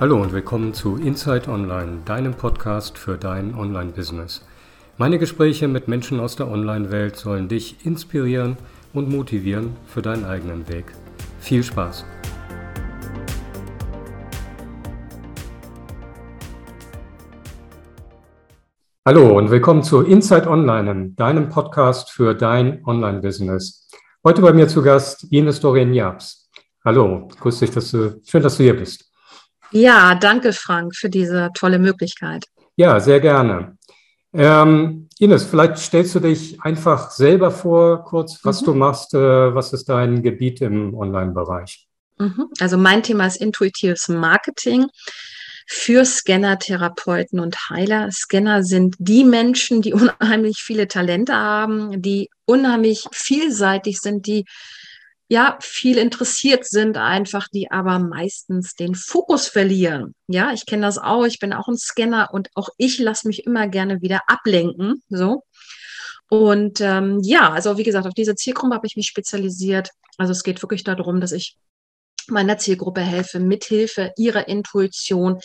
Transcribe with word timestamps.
Hallo 0.00 0.22
und 0.22 0.32
willkommen 0.32 0.74
zu 0.74 0.94
Inside 0.94 1.50
Online, 1.50 2.02
deinem 2.04 2.32
Podcast 2.32 2.96
für 2.96 3.16
dein 3.16 3.52
Online-Business. 3.56 4.46
Meine 4.96 5.18
Gespräche 5.18 5.66
mit 5.66 5.88
Menschen 5.88 6.20
aus 6.20 6.36
der 6.36 6.46
Online-Welt 6.46 7.16
sollen 7.16 7.48
dich 7.48 7.84
inspirieren 7.84 8.56
und 8.92 9.08
motivieren 9.10 9.76
für 9.88 10.00
deinen 10.00 10.24
eigenen 10.24 10.68
Weg. 10.68 10.92
Viel 11.40 11.64
Spaß! 11.64 12.04
Hallo 19.04 19.36
und 19.36 19.50
willkommen 19.50 19.82
zu 19.82 20.02
Inside 20.02 20.48
Online, 20.48 21.10
deinem 21.16 21.48
Podcast 21.48 22.12
für 22.12 22.36
dein 22.36 22.84
Online-Business. 22.84 23.90
Heute 24.24 24.42
bei 24.42 24.52
mir 24.52 24.68
zu 24.68 24.80
Gast 24.80 25.26
Ines 25.32 25.58
Doreen 25.58 25.92
Jabs. 25.92 26.48
Hallo, 26.84 27.26
grüß 27.40 27.58
dich, 27.58 27.72
dass 27.72 27.90
du, 27.90 28.20
schön, 28.24 28.44
dass 28.44 28.58
du 28.58 28.62
hier 28.62 28.76
bist. 28.76 29.07
Ja, 29.70 30.14
danke 30.14 30.52
Frank 30.52 30.94
für 30.96 31.10
diese 31.10 31.50
tolle 31.54 31.78
Möglichkeit. 31.78 32.44
Ja, 32.76 33.00
sehr 33.00 33.20
gerne. 33.20 33.76
Ähm, 34.32 35.08
Ines, 35.18 35.44
vielleicht 35.44 35.78
stellst 35.78 36.14
du 36.14 36.20
dich 36.20 36.60
einfach 36.62 37.10
selber 37.10 37.50
vor, 37.50 38.04
kurz, 38.04 38.38
was 38.44 38.60
mhm. 38.60 38.66
du 38.66 38.74
machst, 38.74 39.14
äh, 39.14 39.54
was 39.54 39.72
ist 39.72 39.88
dein 39.88 40.22
Gebiet 40.22 40.60
im 40.60 40.94
Online-Bereich? 40.94 41.88
Mhm. 42.18 42.46
Also 42.60 42.76
mein 42.76 43.02
Thema 43.02 43.26
ist 43.26 43.40
intuitives 43.40 44.08
Marketing 44.08 44.86
für 45.66 46.04
Scanner, 46.04 46.58
Therapeuten 46.58 47.40
und 47.40 47.68
Heiler. 47.68 48.10
Scanner 48.10 48.62
sind 48.62 48.96
die 48.98 49.24
Menschen, 49.24 49.82
die 49.82 49.92
unheimlich 50.20 50.58
viele 50.58 50.88
Talente 50.88 51.34
haben, 51.34 52.00
die 52.00 52.30
unheimlich 52.44 53.06
vielseitig 53.12 54.00
sind, 54.00 54.26
die 54.26 54.44
ja 55.28 55.58
viel 55.60 55.98
interessiert 55.98 56.64
sind 56.64 56.96
einfach, 56.96 57.48
die 57.48 57.70
aber 57.70 57.98
meistens 57.98 58.74
den 58.74 58.94
Fokus 58.94 59.46
verlieren. 59.46 60.14
Ja, 60.26 60.52
ich 60.52 60.66
kenne 60.66 60.82
das 60.82 60.98
auch. 60.98 61.24
Ich 61.26 61.38
bin 61.38 61.52
auch 61.52 61.68
ein 61.68 61.76
Scanner 61.76 62.30
und 62.32 62.48
auch 62.54 62.70
ich 62.78 62.98
lasse 62.98 63.28
mich 63.28 63.46
immer 63.46 63.68
gerne 63.68 64.00
wieder 64.00 64.22
ablenken. 64.26 65.02
So. 65.08 65.44
Und 66.30 66.80
ähm, 66.80 67.20
ja, 67.22 67.50
also 67.50 67.78
wie 67.78 67.84
gesagt, 67.84 68.06
auf 68.06 68.14
diese 68.14 68.34
Zielgruppe 68.34 68.74
habe 68.74 68.86
ich 68.86 68.96
mich 68.96 69.06
spezialisiert. 69.06 69.90
Also 70.16 70.32
es 70.32 70.42
geht 70.42 70.62
wirklich 70.62 70.84
darum, 70.84 71.20
dass 71.20 71.32
ich 71.32 71.56
meiner 72.28 72.58
Zielgruppe 72.58 73.00
helfe, 73.00 73.40
mithilfe 73.40 74.12
ihrer 74.16 74.48
Intuition 74.48 75.38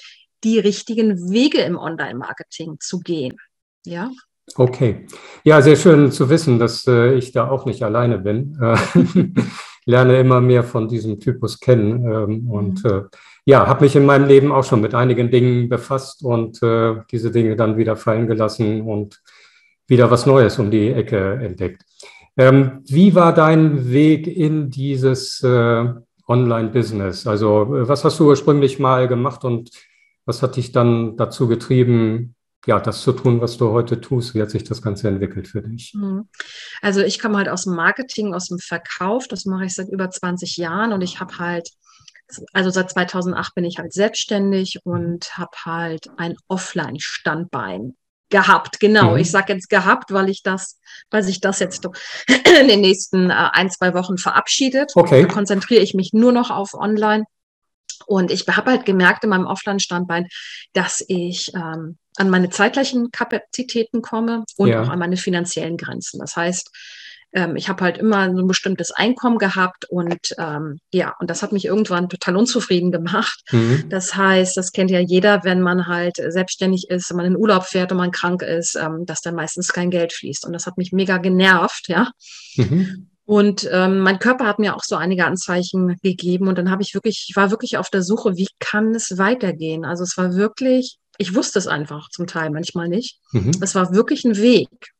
die 0.44 0.60
richtigen 0.60 1.32
Wege 1.32 1.60
im 1.60 1.78
Online-Marketing 1.78 2.78
zu 2.80 3.00
gehen. 3.00 3.38
Ja. 3.86 4.12
Okay. 4.56 5.08
Ja, 5.46 5.62
sehr 5.62 5.78
schön 5.78 6.12
zu 6.12 6.30
wissen, 6.30 6.60
dass 6.60 6.86
äh, 6.86 7.14
ich 7.16 7.32
da 7.32 7.50
auch 7.50 7.66
nicht 7.66 7.84
alleine 7.84 8.18
bin. 8.18 8.58
Lerne 9.86 10.20
immer 10.20 10.42
mehr 10.42 10.64
von 10.64 10.88
diesem 10.88 11.20
Typus 11.20 11.60
kennen 11.60 12.06
ähm, 12.06 12.50
und 12.50 12.84
mhm. 12.84 12.90
äh, 12.90 13.02
ja, 13.46 13.68
habe 13.68 13.84
mich 13.84 13.96
in 13.96 14.06
meinem 14.06 14.28
Leben 14.28 14.52
auch 14.52 14.64
schon 14.64 14.82
mit 14.82 14.96
einigen 14.96 15.30
Dingen 15.30 15.68
befasst 15.68 16.24
und 16.24 16.64
äh, 16.64 16.96
diese 17.12 17.32
Dinge 17.32 17.56
dann 17.56 17.78
wieder 17.78 17.98
fallen 17.98 18.28
gelassen 18.28 18.82
und 18.82 19.22
wieder 19.88 20.10
was 20.10 20.26
Neues 20.26 20.60
um 20.60 20.72
die 20.72 20.90
Ecke 20.90 21.34
entdeckt. 21.42 21.84
Ähm, 22.38 22.82
wie 22.86 23.14
war 23.16 23.34
dein 23.34 23.92
Weg 23.92 24.28
in 24.28 24.70
dieses 24.70 25.44
äh, 25.44 25.86
Online-Business? 26.28 27.28
Also 27.28 27.68
was 27.70 28.06
hast 28.06 28.20
du 28.20 28.28
ursprünglich 28.30 28.80
mal 28.80 29.08
gemacht 29.08 29.44
und 29.44 29.70
was 30.26 30.42
hat 30.42 30.56
dich 30.56 30.72
dann 30.72 31.18
dazu 31.18 31.48
getrieben, 31.48 32.36
ja, 32.66 32.80
das 32.80 33.02
zu 33.02 33.12
tun, 33.12 33.42
was 33.42 33.58
du 33.58 33.72
heute 33.72 34.00
tust. 34.00 34.36
Wie 34.36 34.42
hat 34.42 34.50
sich 34.50 34.64
das 34.64 34.82
Ganze 34.82 35.08
entwickelt 35.10 35.48
für 35.48 35.62
dich? 35.62 35.94
Mhm. 35.94 36.30
Also 36.82 37.02
ich 37.02 37.20
komme 37.20 37.38
halt 37.38 37.50
aus 37.50 37.66
dem 37.66 37.76
Marketing, 37.76 38.34
aus 38.34 38.48
dem 38.48 38.60
Verkauf. 38.60 39.28
Das 39.28 39.46
mache 39.46 39.66
ich 39.66 39.76
seit 39.76 39.90
über 39.90 40.10
20 40.10 40.58
Jahren 40.58 40.94
und 40.94 41.02
ich 41.02 41.20
habe 41.20 41.38
halt, 41.40 41.70
also 42.54 42.70
seit 42.70 42.90
2008 42.92 43.56
bin 43.56 43.66
ich 43.66 43.80
halt 43.80 43.94
selbstständig 43.94 44.80
und 44.86 45.38
habe 45.38 45.52
halt 45.66 46.08
ein 46.18 46.36
Offline-Standbein 46.48 47.96
gehabt. 48.30 48.80
Genau, 48.80 49.12
mhm. 49.12 49.18
ich 49.18 49.30
sage 49.30 49.54
jetzt 49.54 49.70
gehabt, 49.70 50.12
weil 50.12 50.30
ich 50.30 50.42
das, 50.42 50.80
weil 51.12 51.22
sich 51.22 51.42
das 51.42 51.60
jetzt 51.60 51.86
in 52.60 52.68
den 52.68 52.82
nächsten 52.82 53.30
äh, 53.30 53.50
ein, 53.52 53.70
zwei 53.72 53.94
Wochen 53.94 54.18
verabschiedet. 54.18 54.94
Okay. 54.96 55.24
Da 55.24 55.28
konzentriere 55.28 55.84
ich 55.84 55.94
mich 55.94 56.14
nur 56.14 56.32
noch 56.32 56.50
auf 56.50 56.74
Online. 56.74 57.26
Und 58.06 58.32
ich 58.32 58.48
habe 58.48 58.72
halt 58.72 58.86
gemerkt 58.86 59.24
in 59.24 59.30
meinem 59.30 59.46
Offline-Standbein, 59.46 60.28
dass 60.74 61.04
ich 61.08 61.52
ähm, 61.56 61.98
an 62.18 62.30
meine 62.30 62.50
zeitlichen 62.50 63.12
Kapazitäten 63.12 64.02
komme 64.02 64.46
und 64.58 64.70
ja. 64.70 64.82
auch 64.82 64.90
an 64.90 65.00
meine 65.00 65.18
finanziellen 65.18 65.78
Grenzen. 65.78 66.20
Das 66.20 66.36
heißt, 66.36 66.70
ähm, 67.34 67.56
ich 67.56 67.68
habe 67.68 67.84
halt 67.84 67.98
immer 67.98 68.32
so 68.34 68.42
ein 68.42 68.48
bestimmtes 68.48 68.92
Einkommen 68.92 69.40
gehabt 69.40 69.86
und 69.90 70.36
ähm, 70.38 70.80
ja, 70.92 71.16
und 71.20 71.30
das 71.30 71.42
hat 71.42 71.52
mich 71.52 71.66
irgendwann 71.66 72.10
total 72.10 72.38
unzufrieden 72.38 72.92
gemacht. 72.92 73.42
Mhm. 73.52 73.86
Das 73.90 74.16
heißt, 74.16 74.56
das 74.56 74.72
kennt 74.72 74.92
ja 74.92 75.00
jeder, 75.00 75.44
wenn 75.44 75.62
man 75.62 75.88
halt 75.88 76.18
selbstständig 76.18 76.90
ist, 76.90 77.10
wenn 77.10 77.18
man 77.18 77.26
in 77.26 77.38
Urlaub 77.38 77.64
fährt 77.64 77.92
und 77.92 77.98
man 77.98 78.12
krank 78.12 78.44
ist, 78.44 78.76
ähm, 78.76 79.06
dass 79.06 79.22
dann 79.22 79.36
meistens 79.36 79.74
kein 79.74 79.90
Geld 79.90 80.14
fließt. 80.14 80.46
Und 80.46 80.54
das 80.54 80.68
hat 80.68 80.78
mich 80.78 80.92
mega 80.92 81.18
genervt, 81.18 81.88
ja. 81.88 82.12
Mhm. 82.56 83.10
Und 83.26 83.68
ähm, 83.72 84.02
mein 84.02 84.20
Körper 84.20 84.46
hat 84.46 84.60
mir 84.60 84.76
auch 84.76 84.84
so 84.84 84.98
einige 84.98 85.26
Anzeichen 85.26 85.96
gegeben 86.04 86.50
und 86.50 86.58
dann 86.58 86.70
habe 86.70 86.82
ich 86.82 86.94
wirklich, 86.94 87.28
ich 87.30 87.36
war 87.38 87.52
wirklich 87.52 87.78
auf 87.78 87.90
der 87.90 88.04
Suche, 88.04 88.36
wie 88.36 88.50
kann 88.60 88.94
es 88.94 89.18
weitergehen? 89.18 89.86
Also 89.86 90.04
es 90.04 90.18
war 90.18 90.36
wirklich 90.36 90.98
ich 91.18 91.36
wusste 91.36 91.60
es 91.60 91.68
einfach 91.68 92.10
zum 92.10 92.28
Teil, 92.28 92.50
manchmal 92.50 92.88
nicht. 92.88 93.20
Mhm. 93.32 93.52
Es 93.62 93.76
war 93.76 93.94
wirklich 93.94 94.26
ein 94.26 94.38
Weg. 94.38 94.94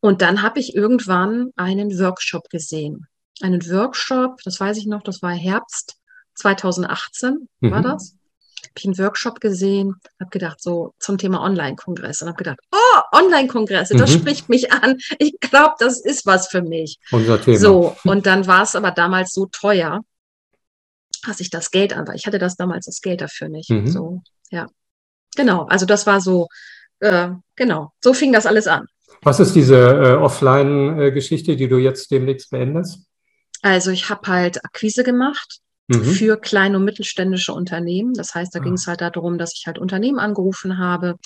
Und 0.00 0.20
dann 0.20 0.42
habe 0.42 0.58
ich 0.58 0.74
irgendwann 0.74 1.52
einen 1.56 1.98
Workshop 1.98 2.48
gesehen. 2.50 3.06
Einen 3.40 3.64
Workshop, 3.70 4.40
das 4.44 4.58
weiß 4.58 4.76
ich 4.76 4.86
noch, 4.86 5.02
das 5.02 5.22
war 5.22 5.32
Herbst 5.32 5.96
2018, 6.34 7.48
mhm. 7.60 7.70
war 7.70 7.82
das. 7.82 8.16
Habe 8.62 8.72
ich 8.78 8.84
einen 8.84 8.98
Workshop 8.98 9.40
gesehen, 9.40 9.96
habe 10.20 10.30
gedacht, 10.30 10.60
so 10.62 10.94
zum 10.98 11.18
Thema 11.18 11.42
Online-Kongress 11.42 12.22
und 12.22 12.28
habe 12.28 12.38
gedacht, 12.38 12.58
oh, 12.72 13.00
Online-Kongresse, 13.12 13.96
das 13.96 14.10
mhm. 14.10 14.20
spricht 14.20 14.48
mich 14.48 14.72
an. 14.72 14.98
Ich 15.18 15.38
glaube, 15.40 15.74
das 15.78 16.00
ist 16.00 16.26
was 16.26 16.48
für 16.48 16.62
mich. 16.62 16.98
Unser 17.10 17.40
Thema. 17.40 17.58
So, 17.58 17.96
und 18.04 18.26
dann 18.26 18.46
war 18.46 18.62
es 18.62 18.74
aber 18.74 18.90
damals 18.90 19.32
so 19.32 19.46
teuer, 19.46 20.00
dass 21.24 21.40
ich 21.40 21.50
das 21.50 21.70
Geld 21.70 21.92
an 21.92 22.06
war. 22.06 22.14
Ich 22.14 22.26
hatte 22.26 22.38
das 22.38 22.56
damals 22.56 22.86
das 22.86 23.00
Geld 23.00 23.20
dafür 23.20 23.48
nicht. 23.48 23.70
Mhm. 23.70 23.86
So, 23.86 24.22
ja. 24.50 24.68
Genau, 25.36 25.64
also 25.64 25.86
das 25.86 26.06
war 26.06 26.20
so, 26.20 26.48
äh, 27.00 27.30
genau, 27.56 27.92
so 28.00 28.12
fing 28.12 28.32
das 28.32 28.46
alles 28.46 28.66
an. 28.66 28.86
Was 29.22 29.40
ist 29.40 29.54
diese 29.54 29.76
äh, 29.76 30.14
Offline-Geschichte, 30.14 31.56
die 31.56 31.68
du 31.68 31.78
jetzt 31.78 32.10
demnächst 32.10 32.50
beendest? 32.50 33.06
Also 33.62 33.90
ich 33.92 34.10
habe 34.10 34.26
halt 34.26 34.64
Akquise 34.64 35.04
gemacht 35.04 35.60
mhm. 35.86 36.04
für 36.04 36.36
kleine 36.36 36.76
und 36.78 36.84
mittelständische 36.84 37.52
Unternehmen. 37.52 38.14
Das 38.14 38.34
heißt, 38.34 38.54
da 38.54 38.58
ah. 38.58 38.62
ging 38.62 38.74
es 38.74 38.86
halt 38.86 39.00
darum, 39.00 39.38
dass 39.38 39.54
ich 39.54 39.66
halt 39.66 39.78
Unternehmen 39.78 40.18
angerufen 40.18 40.78
habe. 40.78 41.16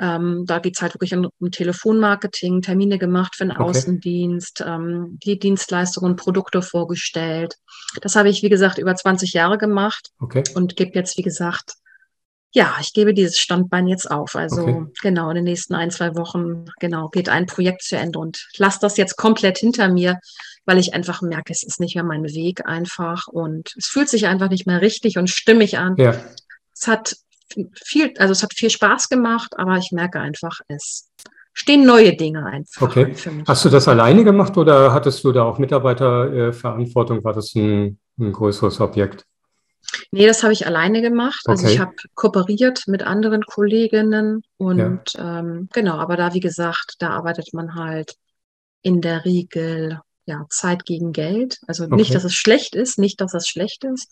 Ähm, 0.00 0.44
da 0.46 0.58
geht 0.60 0.76
es 0.76 0.82
halt 0.82 0.94
wirklich 0.94 1.14
um, 1.14 1.28
um, 1.38 1.50
Telefonmarketing, 1.50 2.62
Termine 2.62 2.98
gemacht 2.98 3.34
für 3.36 3.44
den 3.44 3.52
okay. 3.52 3.62
Außendienst, 3.62 4.64
ähm, 4.66 5.18
die 5.24 5.38
Dienstleistungen, 5.38 6.16
Produkte 6.16 6.62
vorgestellt. 6.62 7.56
Das 8.00 8.14
habe 8.14 8.28
ich, 8.28 8.42
wie 8.42 8.48
gesagt, 8.48 8.78
über 8.78 8.94
20 8.94 9.32
Jahre 9.32 9.58
gemacht 9.58 10.10
okay. 10.20 10.44
und 10.54 10.76
gebe 10.76 10.92
jetzt, 10.94 11.18
wie 11.18 11.22
gesagt, 11.22 11.74
ja, 12.52 12.76
ich 12.80 12.92
gebe 12.94 13.12
dieses 13.12 13.38
Standbein 13.38 13.86
jetzt 13.86 14.10
auf. 14.10 14.34
Also 14.34 14.62
okay. 14.62 14.86
genau, 15.02 15.28
in 15.30 15.36
den 15.36 15.44
nächsten 15.44 15.74
ein, 15.74 15.90
zwei 15.90 16.16
Wochen, 16.16 16.64
genau, 16.80 17.08
geht 17.08 17.28
ein 17.28 17.46
Projekt 17.46 17.82
zu 17.82 17.96
Ende 17.96 18.18
und 18.18 18.48
lasse 18.56 18.78
das 18.80 18.96
jetzt 18.96 19.16
komplett 19.16 19.58
hinter 19.58 19.88
mir, 19.88 20.18
weil 20.64 20.78
ich 20.78 20.94
einfach 20.94 21.20
merke, 21.20 21.52
es 21.52 21.62
ist 21.62 21.80
nicht 21.80 21.94
mehr 21.94 22.04
mein 22.04 22.24
Weg 22.24 22.66
einfach 22.66 23.26
und 23.28 23.74
es 23.76 23.86
fühlt 23.86 24.08
sich 24.08 24.26
einfach 24.26 24.48
nicht 24.48 24.66
mehr 24.66 24.80
richtig 24.80 25.18
und 25.18 25.28
stimmig 25.28 25.78
an. 25.78 25.96
Ja. 25.98 26.14
Es 26.74 26.86
hat 26.86 27.16
viel, 27.84 28.14
also 28.18 28.32
es 28.32 28.42
hat 28.42 28.54
viel 28.54 28.70
Spaß 28.70 29.08
gemacht, 29.08 29.54
aber 29.58 29.76
ich 29.76 29.90
merke 29.92 30.20
einfach, 30.20 30.60
es 30.68 31.10
stehen 31.52 31.84
neue 31.84 32.16
Dinge 32.16 32.46
einfach. 32.46 32.82
Okay. 32.82 33.14
Hast 33.46 33.64
du 33.64 33.68
das 33.68 33.88
alleine 33.88 34.24
gemacht 34.24 34.56
oder 34.56 34.92
hattest 34.92 35.24
du 35.24 35.32
da 35.32 35.42
auch 35.42 35.58
Mitarbeiterverantwortung? 35.58 37.24
War 37.24 37.32
das 37.32 37.54
ein, 37.54 37.98
ein 38.18 38.32
größeres 38.32 38.80
Objekt? 38.80 39.26
Nee, 40.10 40.26
das 40.26 40.42
habe 40.42 40.52
ich 40.52 40.66
alleine 40.66 41.02
gemacht. 41.02 41.42
Also 41.46 41.66
ich 41.66 41.78
habe 41.78 41.92
kooperiert 42.14 42.84
mit 42.86 43.02
anderen 43.02 43.42
Kolleginnen 43.44 44.42
und 44.56 45.12
ja. 45.14 45.40
ähm, 45.40 45.68
genau, 45.72 45.94
aber 45.94 46.16
da, 46.16 46.34
wie 46.34 46.40
gesagt, 46.40 46.96
da 46.98 47.10
arbeitet 47.10 47.52
man 47.52 47.74
halt 47.74 48.14
in 48.82 49.00
der 49.00 49.24
Regel 49.24 50.00
ja, 50.28 50.44
Zeit 50.50 50.84
gegen 50.84 51.12
Geld. 51.12 51.58
Also 51.66 51.84
okay. 51.84 51.96
nicht, 51.96 52.14
dass 52.14 52.24
es 52.24 52.34
schlecht 52.34 52.74
ist, 52.74 52.98
nicht, 52.98 53.20
dass 53.20 53.32
es 53.32 53.48
schlecht 53.48 53.84
ist. 53.84 54.08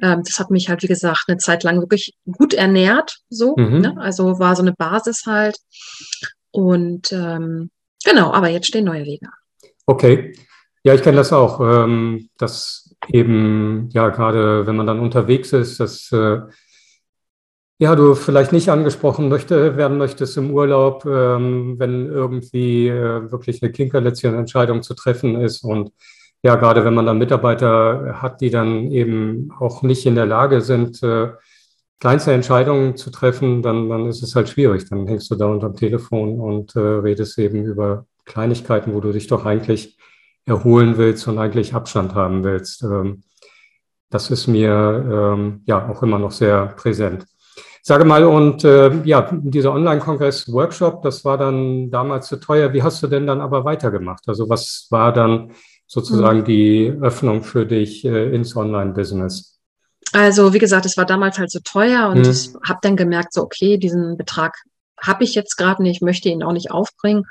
Ähm, 0.00 0.22
das 0.24 0.38
hat 0.38 0.50
mich 0.50 0.68
halt, 0.68 0.82
wie 0.82 0.86
gesagt, 0.86 1.24
eine 1.28 1.38
Zeit 1.38 1.62
lang 1.64 1.80
wirklich 1.80 2.14
gut 2.30 2.52
ernährt, 2.52 3.18
so. 3.30 3.56
Mhm. 3.56 3.80
Ne? 3.80 3.94
Also 3.98 4.38
war 4.38 4.54
so 4.54 4.62
eine 4.62 4.74
Basis 4.74 5.24
halt. 5.26 5.56
Und 6.50 7.10
ähm, 7.12 7.70
genau, 8.04 8.32
aber 8.32 8.48
jetzt 8.48 8.66
stehen 8.66 8.84
neue 8.84 9.04
Wege. 9.04 9.28
Okay. 9.86 10.36
Ja, 10.82 10.94
ich 10.94 11.02
kenne 11.02 11.16
das 11.16 11.32
auch. 11.32 11.58
Ähm, 11.60 12.28
das 12.36 12.85
eben, 13.08 13.88
ja, 13.90 14.08
gerade 14.08 14.66
wenn 14.66 14.76
man 14.76 14.86
dann 14.86 15.00
unterwegs 15.00 15.52
ist, 15.52 15.80
dass 15.80 16.10
äh, 16.12 16.40
ja, 17.78 17.94
du 17.94 18.14
vielleicht 18.14 18.52
nicht 18.52 18.70
angesprochen 18.70 19.28
möchte, 19.28 19.76
werden 19.76 19.98
möchtest 19.98 20.36
im 20.38 20.50
Urlaub, 20.50 21.04
ähm, 21.04 21.78
wenn 21.78 22.06
irgendwie 22.06 22.88
äh, 22.88 23.30
wirklich 23.30 23.62
eine 23.62 23.70
Kinkerlätzchen-Entscheidung 23.70 24.82
zu 24.82 24.94
treffen 24.94 25.38
ist. 25.40 25.62
Und 25.62 25.92
ja, 26.42 26.56
gerade 26.56 26.84
wenn 26.84 26.94
man 26.94 27.06
dann 27.06 27.18
Mitarbeiter 27.18 28.20
hat, 28.22 28.40
die 28.40 28.50
dann 28.50 28.90
eben 28.90 29.52
auch 29.58 29.82
nicht 29.82 30.06
in 30.06 30.14
der 30.14 30.26
Lage 30.26 30.62
sind, 30.62 31.02
äh, 31.02 31.32
kleinste 32.00 32.32
Entscheidungen 32.32 32.96
zu 32.96 33.10
treffen, 33.10 33.62
dann, 33.62 33.88
dann 33.88 34.06
ist 34.06 34.22
es 34.22 34.34
halt 34.34 34.48
schwierig. 34.48 34.88
Dann 34.88 35.06
hängst 35.06 35.30
du 35.30 35.34
da 35.34 35.46
unterm 35.46 35.76
Telefon 35.76 36.40
und 36.40 36.76
äh, 36.76 36.80
redest 36.80 37.38
eben 37.38 37.64
über 37.64 38.06
Kleinigkeiten, 38.24 38.94
wo 38.94 39.00
du 39.00 39.12
dich 39.12 39.26
doch 39.26 39.44
eigentlich 39.44 39.98
erholen 40.46 40.96
willst 40.96 41.26
und 41.28 41.38
eigentlich 41.38 41.74
Abstand 41.74 42.14
haben 42.14 42.44
willst. 42.44 42.82
Ähm, 42.82 43.22
das 44.10 44.30
ist 44.30 44.46
mir 44.46 45.34
ähm, 45.34 45.62
ja 45.66 45.88
auch 45.88 46.02
immer 46.02 46.18
noch 46.18 46.30
sehr 46.30 46.66
präsent. 46.66 47.26
Sage 47.82 48.04
mal, 48.04 48.24
und 48.24 48.64
äh, 48.64 49.02
ja, 49.04 49.28
dieser 49.32 49.72
Online-Kongress-Workshop, 49.72 51.02
das 51.02 51.24
war 51.24 51.38
dann 51.38 51.90
damals 51.90 52.26
zu 52.26 52.36
teuer. 52.36 52.72
Wie 52.72 52.82
hast 52.82 53.02
du 53.02 53.06
denn 53.06 53.26
dann 53.26 53.40
aber 53.40 53.64
weitergemacht? 53.64 54.24
Also 54.26 54.48
was 54.48 54.88
war 54.90 55.12
dann 55.12 55.52
sozusagen 55.86 56.40
mhm. 56.40 56.44
die 56.44 56.92
Öffnung 57.00 57.44
für 57.44 57.64
dich 57.64 58.04
äh, 58.04 58.34
ins 58.34 58.56
Online-Business? 58.56 59.60
Also 60.12 60.52
wie 60.52 60.58
gesagt, 60.58 60.86
es 60.86 60.96
war 60.96 61.06
damals 61.06 61.38
halt 61.38 61.50
so 61.50 61.60
teuer 61.62 62.08
und 62.08 62.24
mhm. 62.24 62.30
ich 62.30 62.50
habe 62.66 62.78
dann 62.82 62.96
gemerkt, 62.96 63.32
so 63.32 63.42
okay, 63.42 63.76
diesen 63.76 64.16
Betrag 64.16 64.56
habe 65.00 65.24
ich 65.24 65.34
jetzt 65.34 65.56
gerade 65.56 65.82
nicht, 65.82 66.02
möchte 66.02 66.28
ihn 66.28 66.42
auch 66.42 66.52
nicht 66.52 66.70
aufbringen 66.70 67.24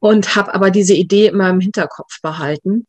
und 0.00 0.36
habe 0.36 0.54
aber 0.54 0.70
diese 0.70 0.94
Idee 0.94 1.26
immer 1.26 1.48
im 1.50 1.60
Hinterkopf 1.60 2.20
behalten. 2.22 2.86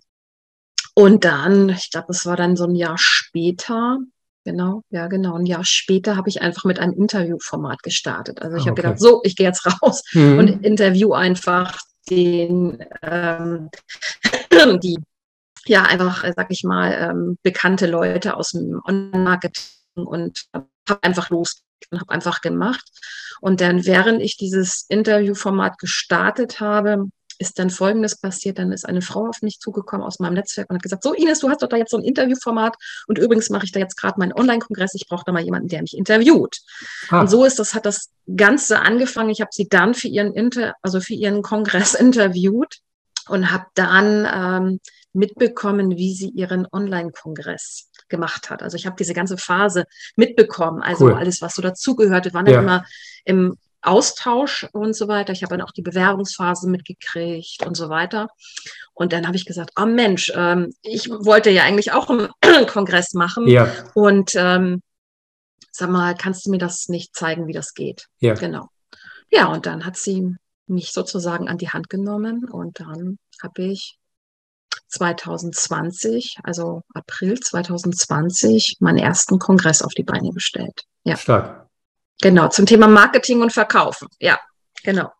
Und 0.93 1.23
dann, 1.23 1.69
ich 1.69 1.91
glaube, 1.91 2.07
es 2.09 2.25
war 2.25 2.35
dann 2.35 2.55
so 2.55 2.65
ein 2.65 2.75
Jahr 2.75 2.97
später, 2.97 3.99
genau, 4.43 4.83
ja 4.89 5.07
genau, 5.07 5.35
ein 5.35 5.45
Jahr 5.45 5.63
später 5.63 6.17
habe 6.17 6.29
ich 6.29 6.41
einfach 6.41 6.65
mit 6.65 6.79
einem 6.79 6.93
Interviewformat 6.93 7.83
gestartet. 7.83 8.41
Also 8.41 8.57
ich 8.57 8.63
ah, 8.63 8.67
habe 8.67 8.81
gedacht, 8.81 8.99
so, 8.99 9.21
ich 9.23 9.35
gehe 9.35 9.47
jetzt 9.47 9.65
raus 9.81 10.03
mhm. 10.13 10.39
und 10.39 10.65
interview 10.65 11.13
einfach 11.13 11.77
den, 12.09 12.83
ähm, 13.01 13.69
die 14.81 14.97
ja 15.65 15.83
einfach, 15.83 16.25
sag 16.35 16.51
ich 16.51 16.63
mal, 16.63 16.91
ähm, 16.93 17.37
bekannte 17.43 17.87
Leute 17.87 18.35
aus 18.35 18.51
dem 18.51 18.81
Online-Marketing 18.85 19.63
und 19.95 20.45
habe 20.53 20.67
einfach 21.01 21.29
los 21.29 21.61
und 21.91 21.99
habe 21.99 22.11
einfach 22.11 22.41
gemacht. 22.41 22.89
Und 23.41 23.61
dann, 23.61 23.85
während 23.85 24.21
ich 24.21 24.37
dieses 24.37 24.85
Interviewformat 24.89 25.77
gestartet 25.77 26.59
habe, 26.59 27.09
ist 27.39 27.57
dann 27.57 27.69
Folgendes 27.69 28.17
passiert. 28.17 28.59
Dann 28.59 28.71
ist 28.71 28.85
eine 28.85 29.01
Frau 29.01 29.27
auf 29.27 29.41
mich 29.41 29.59
zugekommen 29.59 30.05
aus 30.05 30.19
meinem 30.19 30.33
Netzwerk 30.33 30.69
und 30.69 30.75
hat 30.75 30.83
gesagt, 30.83 31.03
so 31.03 31.13
Ines, 31.13 31.39
du 31.39 31.49
hast 31.49 31.63
doch 31.63 31.69
da 31.69 31.77
jetzt 31.77 31.91
so 31.91 31.97
ein 31.97 32.03
Interviewformat 32.03 32.75
und 33.07 33.17
übrigens 33.17 33.49
mache 33.49 33.65
ich 33.65 33.71
da 33.71 33.79
jetzt 33.79 33.95
gerade 33.95 34.19
meinen 34.19 34.33
Online-Kongress. 34.33 34.93
Ich 34.93 35.07
brauche 35.07 35.23
da 35.25 35.31
mal 35.31 35.43
jemanden, 35.43 35.69
der 35.69 35.81
mich 35.81 35.97
interviewt. 35.97 36.59
Ah. 37.09 37.21
Und 37.21 37.29
so 37.29 37.45
ist 37.45 37.57
das, 37.57 37.73
hat 37.73 37.85
das 37.85 38.09
Ganze 38.35 38.81
angefangen. 38.81 39.29
Ich 39.29 39.41
habe 39.41 39.51
sie 39.53 39.67
dann 39.67 39.93
für 39.93 40.09
ihren 40.09 40.33
Inter, 40.33 40.75
also 40.81 40.99
für 40.99 41.13
ihren 41.13 41.41
Kongress 41.41 41.93
interviewt 41.95 42.79
und 43.29 43.51
habe 43.51 43.65
dann 43.73 44.27
ähm, 44.31 44.79
mitbekommen, 45.13 45.97
wie 45.97 46.13
sie 46.13 46.29
ihren 46.29 46.67
Online-Kongress 46.71 47.88
gemacht 48.09 48.49
hat. 48.49 48.63
Also 48.63 48.75
ich 48.75 48.85
habe 48.85 48.95
diese 48.97 49.13
ganze 49.13 49.37
Phase 49.37 49.85
mitbekommen, 50.15 50.81
also 50.81 51.05
cool. 51.05 51.13
alles, 51.13 51.41
was 51.41 51.55
so 51.55 51.61
dazugehörte, 51.61 52.33
waren 52.33 52.45
ja. 52.45 52.53
dann 52.53 52.63
immer 52.63 52.85
im 53.25 53.57
Austausch 53.81 54.67
und 54.73 54.93
so 54.93 55.07
weiter. 55.07 55.31
Ich 55.31 55.43
habe 55.43 55.55
dann 55.55 55.65
auch 55.65 55.71
die 55.71 55.81
Bewerbungsphase 55.81 56.69
mitgekriegt 56.69 57.65
und 57.65 57.75
so 57.75 57.89
weiter. 57.89 58.27
Und 58.93 59.13
dann 59.13 59.25
habe 59.25 59.37
ich 59.37 59.45
gesagt, 59.45 59.71
oh 59.79 59.85
Mensch, 59.85 60.31
ähm, 60.35 60.73
ich 60.81 61.09
wollte 61.09 61.49
ja 61.49 61.63
eigentlich 61.63 61.93
auch 61.93 62.09
einen 62.09 62.29
Kongress 62.67 63.13
machen. 63.13 63.47
Ja. 63.47 63.71
Und 63.93 64.31
ähm, 64.35 64.81
sag 65.71 65.89
mal, 65.89 66.15
kannst 66.15 66.45
du 66.45 66.51
mir 66.51 66.57
das 66.57 66.89
nicht 66.89 67.15
zeigen, 67.15 67.47
wie 67.47 67.53
das 67.53 67.73
geht? 67.73 68.07
Ja. 68.19 68.33
Genau. 68.33 68.69
Ja, 69.31 69.47
und 69.47 69.65
dann 69.65 69.85
hat 69.85 69.95
sie 69.95 70.35
mich 70.67 70.91
sozusagen 70.91 71.47
an 71.47 71.57
die 71.57 71.69
Hand 71.69 71.89
genommen 71.89 72.45
und 72.49 72.79
dann 72.79 73.17
habe 73.41 73.63
ich 73.63 73.98
2020, 74.89 76.37
also 76.43 76.83
April 76.93 77.39
2020, 77.39 78.77
meinen 78.79 78.97
ersten 78.97 79.39
Kongress 79.39 79.81
auf 79.81 79.93
die 79.93 80.03
Beine 80.03 80.31
gestellt. 80.31 80.83
Ja. 81.03 81.15
Stark. 81.15 81.67
Genau, 82.21 82.49
zum 82.49 82.65
Thema 82.65 82.87
Marketing 82.87 83.41
und 83.41 83.53
Verkaufen. 83.53 84.07
Ja, 84.19 84.39
genau. 84.83 85.11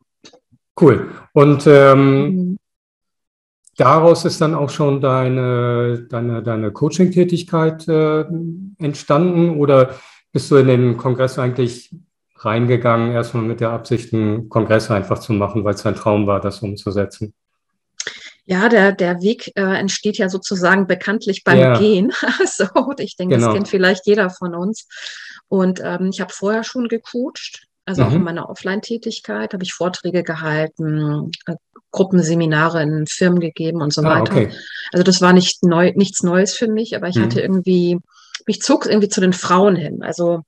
Cool. 0.80 1.12
Und 1.33 1.66
ähm, 1.68 2.25
mhm. 2.25 2.57
daraus 3.77 4.25
ist 4.25 4.42
dann 4.42 4.56
auch 4.56 4.69
schon 4.69 5.01
deine, 5.01 6.07
deine, 6.10 6.44
deine 6.44 6.72
Coaching-Tätigkeit 6.72 7.88
äh, 7.88 8.25
entstanden 8.80 9.57
oder 9.57 9.95
bist 10.31 10.51
du 10.51 10.57
in 10.57 10.68
den 10.68 10.98
Kongress 10.98 11.39
eigentlich 11.39 11.95
reingegangen, 12.36 13.12
erstmal 13.12 13.44
mit 13.44 13.60
der 13.60 13.72
Absicht, 13.72 14.13
einen 14.13 14.48
Kongress 14.50 14.92
einfach 14.92 15.19
zu 15.19 15.33
machen, 15.33 15.63
weil 15.63 15.74
es 15.74 15.83
dein 15.83 15.95
Traum 15.95 16.27
war, 16.27 16.39
das 16.39 16.60
umzusetzen? 16.60 17.33
Ja, 18.50 18.68
der, 18.68 18.94
der 18.94 19.22
Weg 19.22 19.51
äh, 19.56 19.62
entsteht 19.62 20.18
ja 20.18 20.28
sozusagen 20.28 20.88
bekanntlich 20.88 21.44
beim 21.44 21.60
ja. 21.60 21.78
Gehen. 21.78 22.12
so, 22.48 22.66
ich 22.98 23.16
denke, 23.16 23.36
genau. 23.36 23.48
das 23.48 23.56
kennt 23.56 23.68
vielleicht 23.68 24.07
jeder 24.07 24.31
von 24.31 24.56
uns. 24.56 24.88
Und 25.48 25.80
ähm, 25.84 26.10
ich 26.12 26.19
habe 26.19 26.34
vorher 26.34 26.63
schon 26.63 26.88
gecoacht, 26.88 27.68
also 27.86 28.01
mhm. 28.01 28.07
auch 28.07 28.13
in 28.13 28.24
meiner 28.24 28.50
Offline-Tätigkeit 28.50 29.54
habe 29.54 29.63
ich 29.63 29.74
Vorträge 29.74 30.24
gehalten, 30.24 31.30
äh, 31.46 31.56
Gruppenseminare 31.92 32.81
in 32.81 33.06
Firmen 33.06 33.40
gegeben 33.40 33.84
und 33.84 33.94
so 33.94 34.01
ah, 34.01 34.19
weiter. 34.19 34.31
Okay. 34.31 34.51
Also 34.94 35.04
das 35.04 35.22
war 35.22 35.31
nicht 35.31 35.63
neu, 35.63 35.92
nichts 35.96 36.24
Neues 36.24 36.56
für 36.56 36.68
mich, 36.68 36.96
aber 36.96 37.07
ich 37.07 37.18
mhm. 37.18 37.25
hatte 37.25 37.42
irgendwie, 37.42 38.00
mich 38.48 38.63
zog 38.63 38.88
irgendwie 38.88 39.10
zu 39.10 39.22
den 39.22 39.34
Frauen 39.34 39.75
hin. 39.75 40.01
Also 40.01 40.42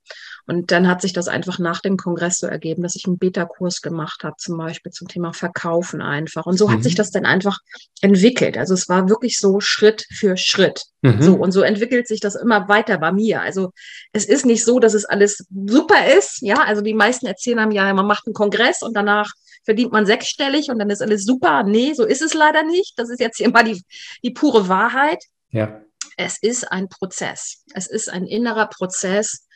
und 0.52 0.70
dann 0.70 0.90
hat 0.90 1.02
sich 1.02 1.14
das 1.14 1.30
einfach 1.30 1.60
nach 1.60 1.80
dem 1.80 1.96
Kongress 1.96 2.40
so 2.40 2.46
ergeben, 2.46 2.84
dass 2.84 2.96
ich 2.96 3.06
einen 3.06 3.18
Beta-Kurs 3.18 3.82
gemacht 3.82 4.26
habe, 4.26 4.36
zum 4.38 4.58
Beispiel 4.58 4.92
zum 4.92 5.08
Thema 5.08 5.32
Verkaufen 5.32 6.02
einfach. 6.02 6.46
Und 6.46 6.58
so 6.58 6.68
mhm. 6.68 6.74
hat 6.74 6.84
sich 6.84 6.96
mhm. 6.96 6.98
das 6.98 7.12
dann 7.12 7.26
einfach 7.26 7.60
entwickelt. 8.02 8.58
Also 8.58 8.74
es 8.74 8.90
war 8.90 9.08
wirklich 9.08 9.40
so 9.40 9.62
Schritt 9.62 10.06
für 10.14 10.36
Schritt. 10.36 10.84
Mhm. 11.04 11.22
So, 11.22 11.36
und 11.36 11.54
so 11.54 11.62
entwickelt 11.62 12.06
sich 12.06 12.20
das 12.20 12.36
immer 12.36 12.68
weiter 12.68 12.98
bei 12.98 13.14
mir. 13.14 13.42
Also 13.42 13.72
es 14.12 14.26
ist 14.26 14.46
nicht 14.46 14.66
so, 14.66 14.80
dass 14.80 14.94
es 14.94 15.06
alles 15.06 15.46
super 15.50 16.14
ist. 16.18 16.42
Ja, 16.42 16.64
also 16.64 16.82
die 16.82 16.96
meisten 16.96 17.28
erzählen 17.28 17.60
einem 17.60 17.72
ja, 17.72 17.94
man 17.94 18.06
macht 18.06 18.28
einen 18.28 18.34
Kongress 18.34 18.82
und 18.82 18.94
danach 18.94 19.32
verdient 19.64 19.94
man 19.94 20.06
sechsstellig 20.06 20.70
und 20.70 20.80
dann 20.80 20.90
ist 20.90 21.02
alles 21.02 21.24
super. 21.24 21.64
Nee, 21.64 21.94
so 21.94 22.04
ist 22.04 22.22
es 22.22 22.34
leider 22.34 22.64
nicht. 22.64 23.00
Das 23.00 23.10
ist 23.10 23.22
jetzt 23.22 23.38
hier 23.38 23.50
mal 23.52 23.64
die, 23.64 23.82
die 24.22 24.32
pure 24.32 24.68
Wahrheit. 24.68 25.24
Ja. 25.50 25.80
Es 26.18 26.38
ist 26.42 26.70
ein 26.70 26.90
Prozess. 26.90 27.64
Es 27.74 27.88
ist 27.88 28.10
ein 28.10 28.26
innerer 28.26 28.68
Prozess, 28.68 29.48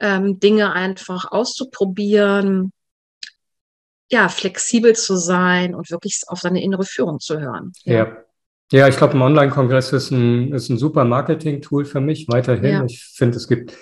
ähm, 0.00 0.38
Dinge 0.40 0.72
einfach 0.72 1.30
auszuprobieren, 1.30 2.72
ja, 4.10 4.28
flexibel 4.28 4.94
zu 4.94 5.16
sein 5.16 5.74
und 5.74 5.90
wirklich 5.90 6.22
auf 6.28 6.40
seine 6.40 6.62
innere 6.62 6.84
Führung 6.84 7.20
zu 7.20 7.38
hören. 7.40 7.72
Ja. 7.84 7.94
ja. 7.94 8.16
Ja, 8.70 8.86
ich 8.86 8.98
glaube, 8.98 9.14
ein 9.14 9.22
Online-Kongress 9.22 9.94
ist 9.94 10.10
ein, 10.10 10.52
ist 10.52 10.68
ein 10.68 10.76
super 10.76 11.04
Marketing-Tool 11.04 11.86
für 11.86 12.00
mich 12.00 12.28
weiterhin. 12.28 12.70
Ja. 12.70 12.84
Ich 12.84 13.02
finde, 13.02 13.38
es 13.38 13.48
gibt 13.48 13.72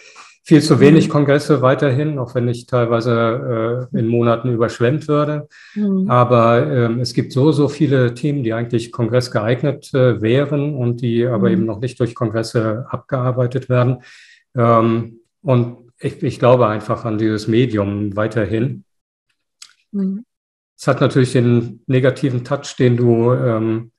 viel 0.44 0.62
zu 0.62 0.78
wenig 0.78 1.08
mhm. 1.08 1.12
Kongresse 1.12 1.60
weiterhin, 1.60 2.20
auch 2.20 2.36
wenn 2.36 2.46
ich 2.46 2.66
teilweise 2.66 3.88
äh, 3.92 3.98
in 3.98 4.06
Monaten 4.06 4.52
überschwemmt 4.52 5.08
würde. 5.08 5.48
Mhm. 5.74 6.08
Aber 6.08 6.64
ähm, 6.70 7.00
es 7.00 7.14
gibt 7.14 7.32
so, 7.32 7.50
so 7.50 7.66
viele 7.66 8.14
Themen, 8.14 8.44
die 8.44 8.52
eigentlich 8.52 8.92
kongressgeeignet 8.92 9.92
äh, 9.92 10.22
wären 10.22 10.76
und 10.76 11.00
die 11.00 11.26
aber 11.26 11.48
mhm. 11.48 11.52
eben 11.52 11.64
noch 11.64 11.80
nicht 11.80 11.98
durch 11.98 12.14
Kongresse 12.14 12.86
abgearbeitet 12.88 13.68
werden. 13.68 14.02
Ähm, 14.56 15.18
und 15.42 15.85
ich, 15.98 16.22
ich 16.22 16.38
glaube 16.38 16.66
einfach 16.66 17.04
an 17.04 17.18
dieses 17.18 17.48
Medium 17.48 18.16
weiterhin. 18.16 18.84
Mhm. 19.92 20.24
Es 20.78 20.86
hat 20.86 21.00
natürlich 21.00 21.32
den 21.32 21.82
negativen 21.86 22.44
Touch, 22.44 22.76
den 22.78 22.96
du 22.96 23.32
ähm, 23.32 23.92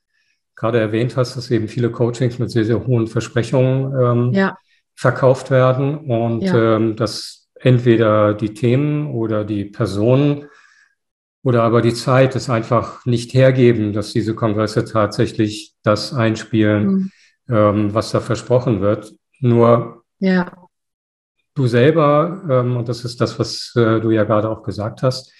gerade 0.55 0.79
erwähnt 0.79 1.17
hast, 1.17 1.35
dass 1.35 1.49
eben 1.49 1.67
viele 1.67 1.91
Coachings 1.91 2.37
mit 2.37 2.51
sehr, 2.51 2.65
sehr 2.65 2.85
hohen 2.85 3.07
Versprechungen 3.07 3.93
ähm, 3.99 4.33
ja. 4.33 4.57
verkauft 4.95 5.49
werden 5.49 5.97
und 5.97 6.41
ja. 6.41 6.75
ähm, 6.75 6.95
dass 6.95 7.49
entweder 7.55 8.35
die 8.35 8.53
Themen 8.53 9.11
oder 9.11 9.43
die 9.43 9.65
Personen 9.65 10.45
oder 11.43 11.63
aber 11.63 11.81
die 11.81 11.93
Zeit 11.93 12.35
es 12.35 12.49
einfach 12.49 13.05
nicht 13.05 13.33
hergeben, 13.33 13.93
dass 13.93 14.13
diese 14.13 14.35
Kongresse 14.35 14.85
tatsächlich 14.85 15.73
das 15.81 16.13
einspielen, 16.13 16.87
mhm. 16.87 17.11
ähm, 17.49 17.93
was 17.93 18.11
da 18.11 18.19
versprochen 18.19 18.81
wird. 18.81 19.15
Nur 19.39 20.03
ja 20.19 20.66
du 21.57 21.67
selber, 21.67 22.41
ähm, 22.49 22.77
und 22.77 22.87
das 22.87 23.03
ist 23.05 23.19
das, 23.19 23.39
was 23.39 23.73
äh, 23.75 23.99
du 23.99 24.11
ja 24.11 24.23
gerade 24.23 24.49
auch 24.49 24.63
gesagt 24.63 25.03
hast, 25.03 25.31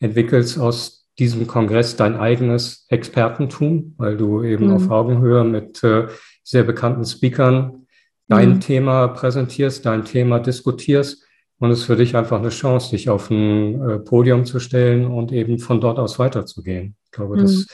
entwickelst 0.00 0.58
aus 0.58 1.08
diesem 1.18 1.46
Kongress 1.46 1.96
dein 1.96 2.16
eigenes 2.16 2.86
Expertentum, 2.88 3.94
weil 3.98 4.16
du 4.16 4.42
eben 4.42 4.68
mhm. 4.68 4.74
auf 4.74 4.90
Augenhöhe 4.90 5.44
mit 5.44 5.82
äh, 5.84 6.08
sehr 6.42 6.64
bekannten 6.64 7.04
Speakern 7.04 7.86
dein 8.28 8.54
mhm. 8.54 8.60
Thema 8.60 9.08
präsentierst, 9.08 9.84
dein 9.84 10.04
Thema 10.04 10.38
diskutierst. 10.40 11.24
Und 11.58 11.70
es 11.70 11.80
ist 11.80 11.84
für 11.84 11.96
dich 11.96 12.16
einfach 12.16 12.38
eine 12.38 12.48
Chance, 12.48 12.90
dich 12.90 13.08
auf 13.08 13.30
ein 13.30 13.88
äh, 13.88 13.98
Podium 13.98 14.44
zu 14.44 14.58
stellen 14.58 15.06
und 15.06 15.32
eben 15.32 15.58
von 15.58 15.80
dort 15.80 15.98
aus 15.98 16.18
weiterzugehen. 16.18 16.96
Ich 17.04 17.12
glaube, 17.12 17.36
mhm. 17.36 17.42
das, 17.42 17.66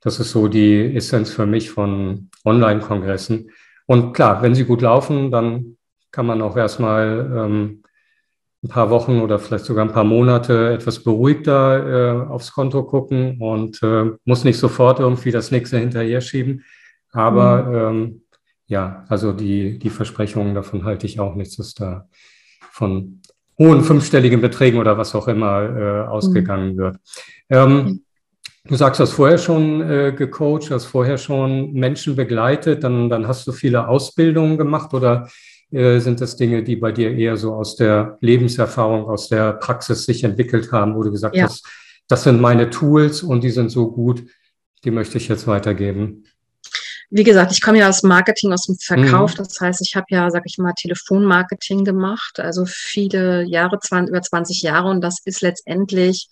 das 0.00 0.20
ist 0.20 0.32
so 0.32 0.48
die 0.48 0.94
Essenz 0.94 1.30
für 1.30 1.46
mich 1.46 1.70
von 1.70 2.28
Online-Kongressen. 2.44 3.50
Und 3.86 4.12
klar, 4.12 4.42
wenn 4.42 4.54
sie 4.54 4.64
gut 4.64 4.82
laufen, 4.82 5.30
dann 5.30 5.76
kann 6.10 6.26
man 6.26 6.42
auch 6.42 6.56
erstmal 6.56 7.30
ähm, 7.36 7.82
ein 8.62 8.68
paar 8.68 8.90
Wochen 8.90 9.20
oder 9.20 9.38
vielleicht 9.38 9.64
sogar 9.64 9.84
ein 9.84 9.92
paar 9.92 10.04
Monate 10.04 10.72
etwas 10.72 11.02
beruhigter 11.02 12.26
äh, 12.26 12.28
aufs 12.28 12.52
Konto 12.52 12.84
gucken 12.84 13.40
und 13.40 13.82
äh, 13.82 14.10
muss 14.24 14.44
nicht 14.44 14.58
sofort 14.58 15.00
irgendwie 15.00 15.30
das 15.30 15.50
nächste 15.50 15.78
hinterher 15.78 16.20
schieben. 16.20 16.64
Aber 17.12 17.62
mhm. 17.62 17.74
ähm, 17.74 18.22
ja, 18.66 19.04
also 19.08 19.32
die, 19.32 19.78
die 19.78 19.90
Versprechungen 19.90 20.54
davon 20.54 20.84
halte 20.84 21.06
ich 21.06 21.18
auch 21.18 21.34
nichts, 21.34 21.56
dass 21.56 21.74
da 21.74 22.06
von 22.70 23.20
hohen 23.58 23.82
fünfstelligen 23.82 24.40
Beträgen 24.40 24.78
oder 24.78 24.96
was 24.96 25.14
auch 25.14 25.28
immer 25.28 25.62
äh, 25.62 26.08
ausgegangen 26.08 26.74
mhm. 26.74 26.78
wird. 26.78 26.96
Ähm, 27.48 28.04
du 28.64 28.74
sagst, 28.74 29.00
du 29.00 29.02
hast 29.02 29.12
vorher 29.12 29.38
schon 29.38 29.80
äh, 29.82 30.12
gecoacht, 30.16 30.70
hast 30.70 30.84
vorher 30.84 31.18
schon 31.18 31.72
Menschen 31.72 32.14
begleitet, 32.14 32.84
dann, 32.84 33.08
dann 33.08 33.26
hast 33.26 33.46
du 33.46 33.52
viele 33.52 33.88
Ausbildungen 33.88 34.58
gemacht 34.58 34.92
oder 34.92 35.28
sind 35.70 36.20
das 36.20 36.36
Dinge, 36.36 36.64
die 36.64 36.76
bei 36.76 36.90
dir 36.90 37.16
eher 37.16 37.36
so 37.36 37.54
aus 37.54 37.76
der 37.76 38.18
Lebenserfahrung, 38.20 39.04
aus 39.04 39.28
der 39.28 39.52
Praxis 39.52 40.04
sich 40.04 40.24
entwickelt 40.24 40.72
haben, 40.72 40.96
wo 40.96 41.02
du 41.02 41.12
gesagt 41.12 41.36
ja. 41.36 41.44
hast, 41.44 41.64
das 42.08 42.24
sind 42.24 42.40
meine 42.40 42.70
Tools 42.70 43.22
und 43.22 43.44
die 43.44 43.50
sind 43.50 43.70
so 43.70 43.92
gut, 43.92 44.24
die 44.84 44.90
möchte 44.90 45.18
ich 45.18 45.28
jetzt 45.28 45.46
weitergeben? 45.46 46.24
Wie 47.10 47.24
gesagt, 47.24 47.50
ich 47.52 47.60
komme 47.60 47.78
ja 47.78 47.88
aus 47.88 48.02
Marketing, 48.02 48.52
aus 48.52 48.66
dem 48.66 48.76
Verkauf. 48.76 49.34
Mhm. 49.34 49.38
Das 49.38 49.60
heißt, 49.60 49.80
ich 49.80 49.96
habe 49.96 50.06
ja, 50.10 50.30
sag 50.30 50.42
ich 50.46 50.58
mal, 50.58 50.72
Telefonmarketing 50.74 51.84
gemacht, 51.84 52.38
also 52.38 52.64
viele 52.66 53.44
Jahre, 53.44 53.80
20, 53.80 54.10
über 54.10 54.22
20 54.22 54.62
Jahre. 54.62 54.88
Und 54.88 55.00
das 55.00 55.18
ist 55.24 55.40
letztendlich, 55.40 56.28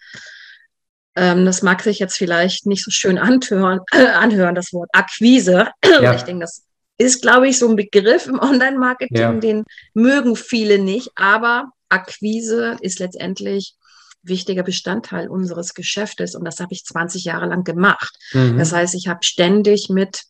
ähm, 1.17 1.45
das 1.45 1.63
mag 1.63 1.83
sich 1.83 1.99
jetzt 1.99 2.17
vielleicht 2.17 2.67
nicht 2.67 2.85
so 2.85 2.93
schön 2.93 3.19
anhören, 3.19 3.81
äh, 3.93 4.07
anhören 4.15 4.55
das 4.55 4.73
Wort 4.73 4.89
Akquise. 4.93 5.69
Ja. 5.85 6.15
Ich 6.15 6.23
denke, 6.23 6.43
das 6.43 6.65
ist, 6.99 7.23
glaube 7.23 7.49
ich, 7.49 7.59
so 7.59 7.69
ein 7.69 7.77
Begriff 7.77 8.27
im 8.27 8.39
Online-Marketing, 8.41 9.17
ja. 9.17 9.33
den 9.33 9.65
mögen 9.95 10.37
viele 10.37 10.79
nicht. 10.79 11.11
Aber 11.15 11.71
Akquise 11.89 12.77
ist 12.81 12.99
letztendlich 12.99 13.75
wichtiger 14.23 14.65
Bestandteil 14.65 15.29
unseres 15.29 15.75
Geschäftes 15.75 16.35
und 16.35 16.45
das 16.45 16.61
habe 16.61 16.75
ich 16.75 16.85
20 16.85 17.25
Jahre 17.25 17.47
lang 17.47 17.65
gemacht. 17.65 18.17
Mhm. 18.33 18.59
Das 18.59 18.73
heißt, 18.73 18.95
ich 18.95 19.09
habe 19.09 19.21
ständig 19.23 19.89
mit 19.89 20.23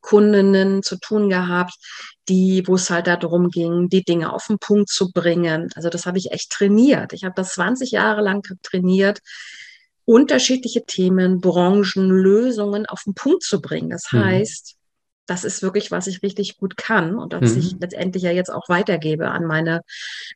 Kundinnen 0.00 0.84
zu 0.84 0.96
tun 0.98 1.28
gehabt, 1.28 1.74
die, 2.28 2.62
wo 2.66 2.76
es 2.76 2.90
halt 2.90 3.08
darum 3.08 3.50
ging, 3.50 3.88
die 3.88 4.04
Dinge 4.04 4.32
auf 4.32 4.46
den 4.46 4.58
Punkt 4.58 4.88
zu 4.88 5.10
bringen. 5.10 5.68
Also 5.74 5.90
das 5.90 6.06
habe 6.06 6.18
ich 6.18 6.30
echt 6.30 6.50
trainiert. 6.50 7.12
Ich 7.12 7.24
habe 7.24 7.34
das 7.34 7.54
20 7.54 7.90
Jahre 7.90 8.22
lang 8.22 8.42
trainiert, 8.62 9.20
unterschiedliche 10.04 10.84
Themen, 10.84 11.40
Branchen, 11.40 12.08
Lösungen 12.08 12.86
auf 12.86 13.02
den 13.04 13.14
Punkt 13.14 13.42
zu 13.42 13.60
bringen. 13.60 13.90
Das 13.90 14.12
mhm. 14.12 14.24
heißt, 14.24 14.76
das 15.26 15.44
ist 15.44 15.62
wirklich, 15.62 15.90
was 15.90 16.06
ich 16.06 16.22
richtig 16.22 16.56
gut 16.56 16.76
kann 16.76 17.16
und 17.16 17.32
was 17.32 17.52
mhm. 17.52 17.58
ich 17.58 17.76
letztendlich 17.80 18.22
ja 18.22 18.30
jetzt 18.30 18.50
auch 18.50 18.68
weitergebe 18.68 19.30
an 19.30 19.44
meine 19.44 19.82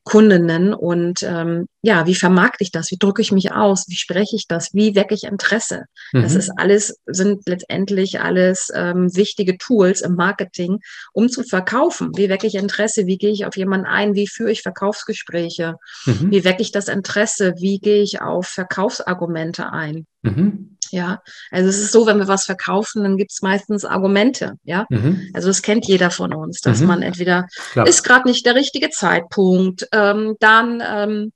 Kundinnen. 0.05 0.75
Und 0.75 1.23
ähm, 1.23 1.67
ja, 1.83 2.07
wie 2.07 2.15
vermarkte 2.15 2.65
ich 2.65 2.73
das? 2.73 2.91
Wie 2.91 2.99
drücke 2.99 3.23
ich 3.23 3.33
mich 3.33 3.53
aus? 3.53 3.87
Wie 3.89 3.97
spreche 3.97 4.37
ich 4.37 4.47
das? 4.49 4.75
Wie 4.75 4.95
wecke 4.95 5.15
ich 5.15 5.25
Interesse? 5.25 5.85
Mhm. 6.13 6.23
Das 6.23 6.35
ist 6.35 6.51
alles, 6.57 6.99
sind 7.07 7.49
letztendlich 7.49 8.21
alles 8.21 8.69
ähm, 8.75 9.15
wichtige 9.15 9.57
Tools 9.59 10.01
im 10.01 10.15
Marketing, 10.15 10.81
um 11.13 11.29
zu 11.29 11.43
verkaufen. 11.43 12.11
Wie 12.17 12.29
wecke 12.29 12.47
ich 12.47 12.57
Interesse? 12.57 13.07
Wie 13.07 13.19
gehe 13.19 13.33
ich 13.33 13.47
auf 13.47 13.57
jemanden 13.57 13.87
ein? 13.87 14.15
Wie 14.15 14.29
führe 14.29 14.51
ich 14.51 14.63
Verkaufsgespräche? 14.63 15.77
Mhm. 16.05 16.31
Wie 16.31 16.45
wecke 16.45 16.63
ich 16.63 16.73
das 16.73 16.89
Interesse? 16.89 17.55
Wie 17.59 17.79
gehe 17.79 18.03
ich 18.03 18.21
auf 18.21 18.47
Verkaufsargumente 18.47 19.73
ein? 19.73 20.07
Mhm. 20.23 20.77
Ja, 20.91 21.21
also 21.51 21.69
es 21.69 21.79
ist 21.79 21.93
so, 21.93 22.07
wenn 22.07 22.19
wir 22.19 22.29
was 22.29 22.45
verkaufen, 22.45 23.03
dann 23.03 23.17
gibt 23.17 23.33
es 23.33 23.43
meistens 23.43 23.85
Argumente. 23.85 24.55
Ja, 24.65 24.87
mhm. 24.91 25.31
also 25.35 25.49
das 25.49 25.63
kennt 25.63 25.87
jeder 25.87 26.11
von 26.11 26.35
uns, 26.35 26.61
dass 26.61 26.81
mhm. 26.81 26.87
man 26.87 27.03
entweder 27.03 27.47
Klar. 27.73 27.87
ist 27.87 28.03
gerade 28.03 28.29
nicht 28.29 28.45
der 28.47 28.55
richtige 28.55 28.91
Zeitpunkt, 28.91 29.89
ähm, 29.93 30.37
dann 30.41 30.83
ähm, 30.85 31.33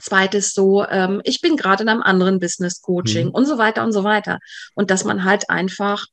zweites 0.00 0.52
so, 0.52 0.84
ähm, 0.86 1.20
ich 1.24 1.40
bin 1.40 1.56
gerade 1.56 1.82
in 1.82 1.88
einem 1.88 2.02
anderen 2.02 2.38
Business 2.38 2.80
Coaching 2.80 3.28
mhm. 3.28 3.34
und 3.34 3.46
so 3.46 3.58
weiter 3.58 3.84
und 3.84 3.92
so 3.92 4.04
weiter. 4.04 4.38
Und 4.74 4.90
dass 4.90 5.04
man 5.04 5.24
halt 5.24 5.48
einfach 5.50 6.06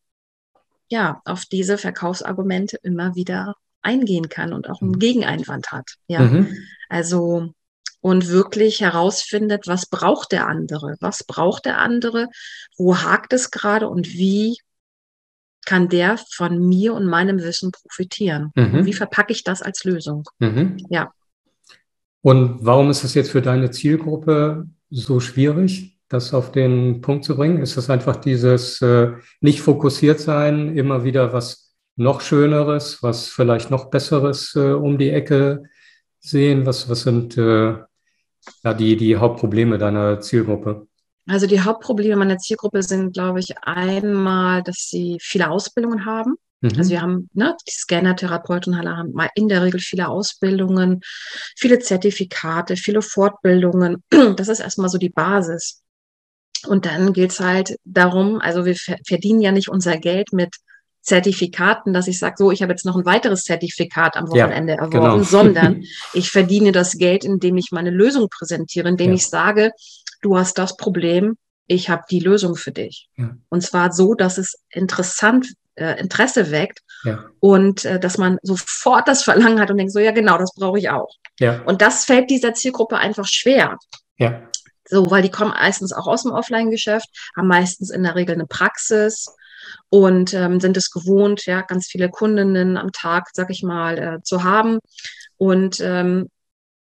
ja 0.90 1.22
auf 1.26 1.46
diese 1.46 1.78
Verkaufsargumente 1.78 2.78
immer 2.84 3.16
wieder 3.16 3.56
eingehen 3.82 4.30
kann 4.30 4.54
und 4.54 4.70
auch 4.70 4.82
einen 4.82 4.92
mhm. 4.92 5.00
Gegeneinwand 5.00 5.72
hat. 5.72 5.86
Ja, 6.08 6.22
mhm. 6.22 6.56
also 6.90 7.54
und 8.08 8.30
wirklich 8.30 8.80
herausfindet, 8.80 9.68
was 9.68 9.86
braucht 9.86 10.32
der 10.32 10.48
andere? 10.48 10.96
Was 11.02 11.26
braucht 11.26 11.66
der 11.66 11.80
andere? 11.80 12.28
Wo 12.78 12.98
hakt 12.98 13.34
es 13.34 13.52
gerade 13.52 13.90
und 13.90 14.14
wie 14.14 14.58
kann 15.66 15.90
der 15.90 16.18
von 16.32 16.66
mir 16.66 16.94
und 16.94 17.06
meinem 17.06 17.40
Wissen 17.40 17.72
profitieren? 17.72 18.52
Mhm. 18.56 18.86
Wie 18.86 18.94
verpacke 18.94 19.34
ich 19.34 19.44
das 19.44 19.62
als 19.62 19.84
Lösung? 19.84 20.24
Mhm. 20.40 20.78
Ja. 20.90 21.12
Und 22.22 22.66
warum 22.66 22.90
ist 22.90 23.04
es 23.04 23.14
jetzt 23.14 23.32
für 23.32 23.42
deine 23.42 23.72
Zielgruppe 23.72 24.68
so 24.90 25.20
schwierig, 25.20 26.00
das 26.08 26.34
auf 26.34 26.54
den 26.54 27.02
Punkt 27.02 27.26
zu 27.26 27.36
bringen? 27.36 27.62
Ist 27.62 27.76
es 27.76 27.90
einfach 27.90 28.16
dieses 28.16 28.82
äh, 28.82 29.12
nicht 29.42 29.60
fokussiert 29.60 30.22
sein, 30.22 30.78
immer 30.78 31.04
wieder 31.04 31.34
was 31.34 31.76
noch 31.98 32.22
Schöneres, 32.22 33.04
was 33.04 33.28
vielleicht 33.28 33.70
noch 33.70 33.90
Besseres 33.90 34.56
äh, 34.56 34.72
um 34.72 34.98
die 34.98 35.10
Ecke 35.10 35.64
sehen? 36.20 36.66
Was, 36.66 36.90
was 36.90 37.02
sind 37.02 37.38
äh, 37.38 37.76
ja, 38.64 38.74
die, 38.74 38.98
die 38.98 39.18
Hauptprobleme 39.18 39.78
deiner 39.78 40.20
Zielgruppe? 40.22 40.88
Also 41.28 41.46
die 41.46 41.62
Hauptprobleme 41.62 42.16
meiner 42.16 42.38
Zielgruppe 42.38 42.82
sind, 42.84 43.14
glaube 43.14 43.40
ich, 43.40 43.58
einmal, 43.62 44.64
dass 44.64 44.88
sie 44.88 45.18
viele 45.22 45.50
Ausbildungen 45.50 46.06
haben. 46.06 46.36
Mhm. 46.62 46.72
Also 46.78 46.90
wir 46.92 47.02
haben, 47.02 47.30
ne, 47.34 47.56
die 47.68 47.72
Scanner-Therapeuten 47.72 48.78
haben 48.78 49.14
in 49.36 49.48
der 49.48 49.62
Regel 49.64 49.80
viele 49.80 50.08
Ausbildungen, 50.08 51.02
viele 51.56 51.80
Zertifikate, 51.80 52.78
viele 52.78 53.02
Fortbildungen. 53.02 54.04
Das 54.38 54.48
ist 54.48 54.60
erstmal 54.60 54.90
so 54.90 54.98
die 54.98 55.10
Basis. 55.10 55.84
Und 56.66 56.86
dann 56.86 57.14
geht 57.14 57.32
es 57.32 57.40
halt 57.40 57.78
darum, 57.84 58.40
also 58.40 58.66
wir 58.66 58.76
verdienen 59.06 59.42
ja 59.42 59.52
nicht 59.52 59.70
unser 59.70 59.98
Geld 59.98 60.34
mit 60.34 60.56
Zertifikaten, 61.08 61.94
dass 61.94 62.10
ich 62.10 62.20
sage, 62.20 62.36
so, 62.38 62.52
ich 62.52 62.62
habe 62.62 62.74
jetzt 62.74 62.86
noch 62.86 62.98
ein 62.98 63.06
weiteres 63.06 63.44
Zertifikat 63.44 64.18
am 64.18 64.28
Wochenende 64.28 64.74
ja, 64.74 64.80
erworben, 64.80 64.92
genau. 64.92 65.20
sondern 65.24 65.84
ich 66.14 66.30
verdiene 66.32 66.74
das 66.74 66.98
Geld, 66.98 67.24
indem 67.24 67.56
ich 67.56 67.72
meine 67.72 67.92
Lösung 67.92 68.28
präsentiere, 68.30 68.90
indem 68.90 69.12
ja. 69.12 69.16
ich 69.16 69.28
sage, 69.28 69.72
du 70.22 70.38
hast 70.38 70.58
das 70.58 70.76
Problem, 70.76 71.38
ich 71.66 71.90
habe 71.90 72.04
die 72.12 72.20
Lösung 72.20 72.58
für 72.58 72.74
dich. 72.74 73.08
Ja. 73.16 73.38
Und 73.48 73.62
zwar 73.62 73.94
so, 73.94 74.16
dass 74.16 74.38
es 74.38 74.60
interessant 74.70 75.48
äh, 75.76 75.98
Interesse 75.98 76.52
weckt 76.52 76.80
ja. 77.06 77.24
und 77.40 77.86
äh, 77.86 78.02
dass 78.02 78.18
man 78.18 78.38
sofort 78.42 79.08
das 79.08 79.24
Verlangen 79.24 79.62
hat 79.62 79.72
und 79.72 79.78
denkt, 79.78 79.94
so 79.94 80.00
ja 80.00 80.12
genau, 80.12 80.38
das 80.38 80.54
brauche 80.56 80.78
ich 80.78 80.90
auch. 80.90 81.16
Ja. 81.40 81.62
Und 81.62 81.82
das 81.82 82.04
fällt 82.04 82.30
dieser 82.30 82.54
Zielgruppe 82.54 82.98
einfach 82.98 83.28
schwer. 83.28 83.78
Ja. 84.18 84.42
So, 84.84 85.10
weil 85.10 85.22
die 85.22 85.32
kommen 85.32 85.52
meistens 85.52 85.94
auch 85.94 86.08
aus 86.08 86.24
dem 86.24 86.34
Offline-Geschäft, 86.34 87.08
haben 87.38 87.48
meistens 87.48 87.92
in 87.92 88.04
der 88.04 88.16
Regel 88.16 88.36
eine 88.36 88.46
Praxis 88.46 89.28
und 89.90 90.34
ähm, 90.34 90.60
sind 90.60 90.78
es 90.78 90.92
gewohnt, 90.92 91.46
ja, 91.46 91.62
ganz 91.62 91.88
viele 91.88 92.10
Kundinnen 92.10 92.78
am 92.78 92.92
Tag, 92.92 93.30
sag 93.34 93.50
ich 93.50 93.64
mal, 93.64 93.98
äh, 93.98 94.24
zu 94.24 94.44
haben 94.44 94.80
und 95.38 95.80
ähm, 95.82 96.30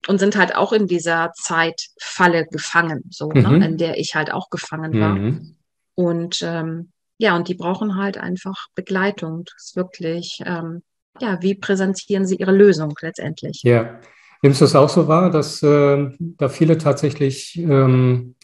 und 0.06 0.18
sind 0.18 0.36
halt 0.36 0.54
auch 0.54 0.72
in 0.72 0.86
dieser 0.86 1.32
Zeitfalle 1.34 2.46
gefangen, 2.46 3.04
so 3.10 3.30
ne, 3.30 3.48
mhm. 3.48 3.58
ne, 3.58 3.66
in 3.66 3.78
der 3.78 3.98
ich 3.98 4.14
halt 4.14 4.32
auch 4.32 4.50
gefangen 4.50 5.00
war. 5.00 5.14
Mhm. 5.14 5.56
Und 5.94 6.42
ähm, 6.42 6.90
ja, 7.18 7.36
und 7.36 7.48
die 7.48 7.54
brauchen 7.54 7.96
halt 7.96 8.18
einfach 8.18 8.66
Begleitung. 8.74 9.44
Das 9.44 9.66
ist 9.66 9.76
wirklich, 9.76 10.40
ähm, 10.44 10.82
ja, 11.20 11.40
wie 11.40 11.54
präsentieren 11.54 12.26
sie 12.26 12.36
ihre 12.36 12.52
Lösung 12.52 12.94
letztendlich? 13.00 13.62
Ja. 13.62 14.00
Nimmst 14.42 14.60
du 14.60 14.66
es 14.66 14.76
auch 14.76 14.90
so 14.90 15.08
wahr, 15.08 15.30
dass 15.30 15.62
äh, 15.62 16.10
da 16.18 16.50
viele 16.50 16.76
tatsächlich 16.76 17.56
ähm, 17.56 18.34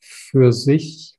für 0.00 0.50
sich 0.50 1.13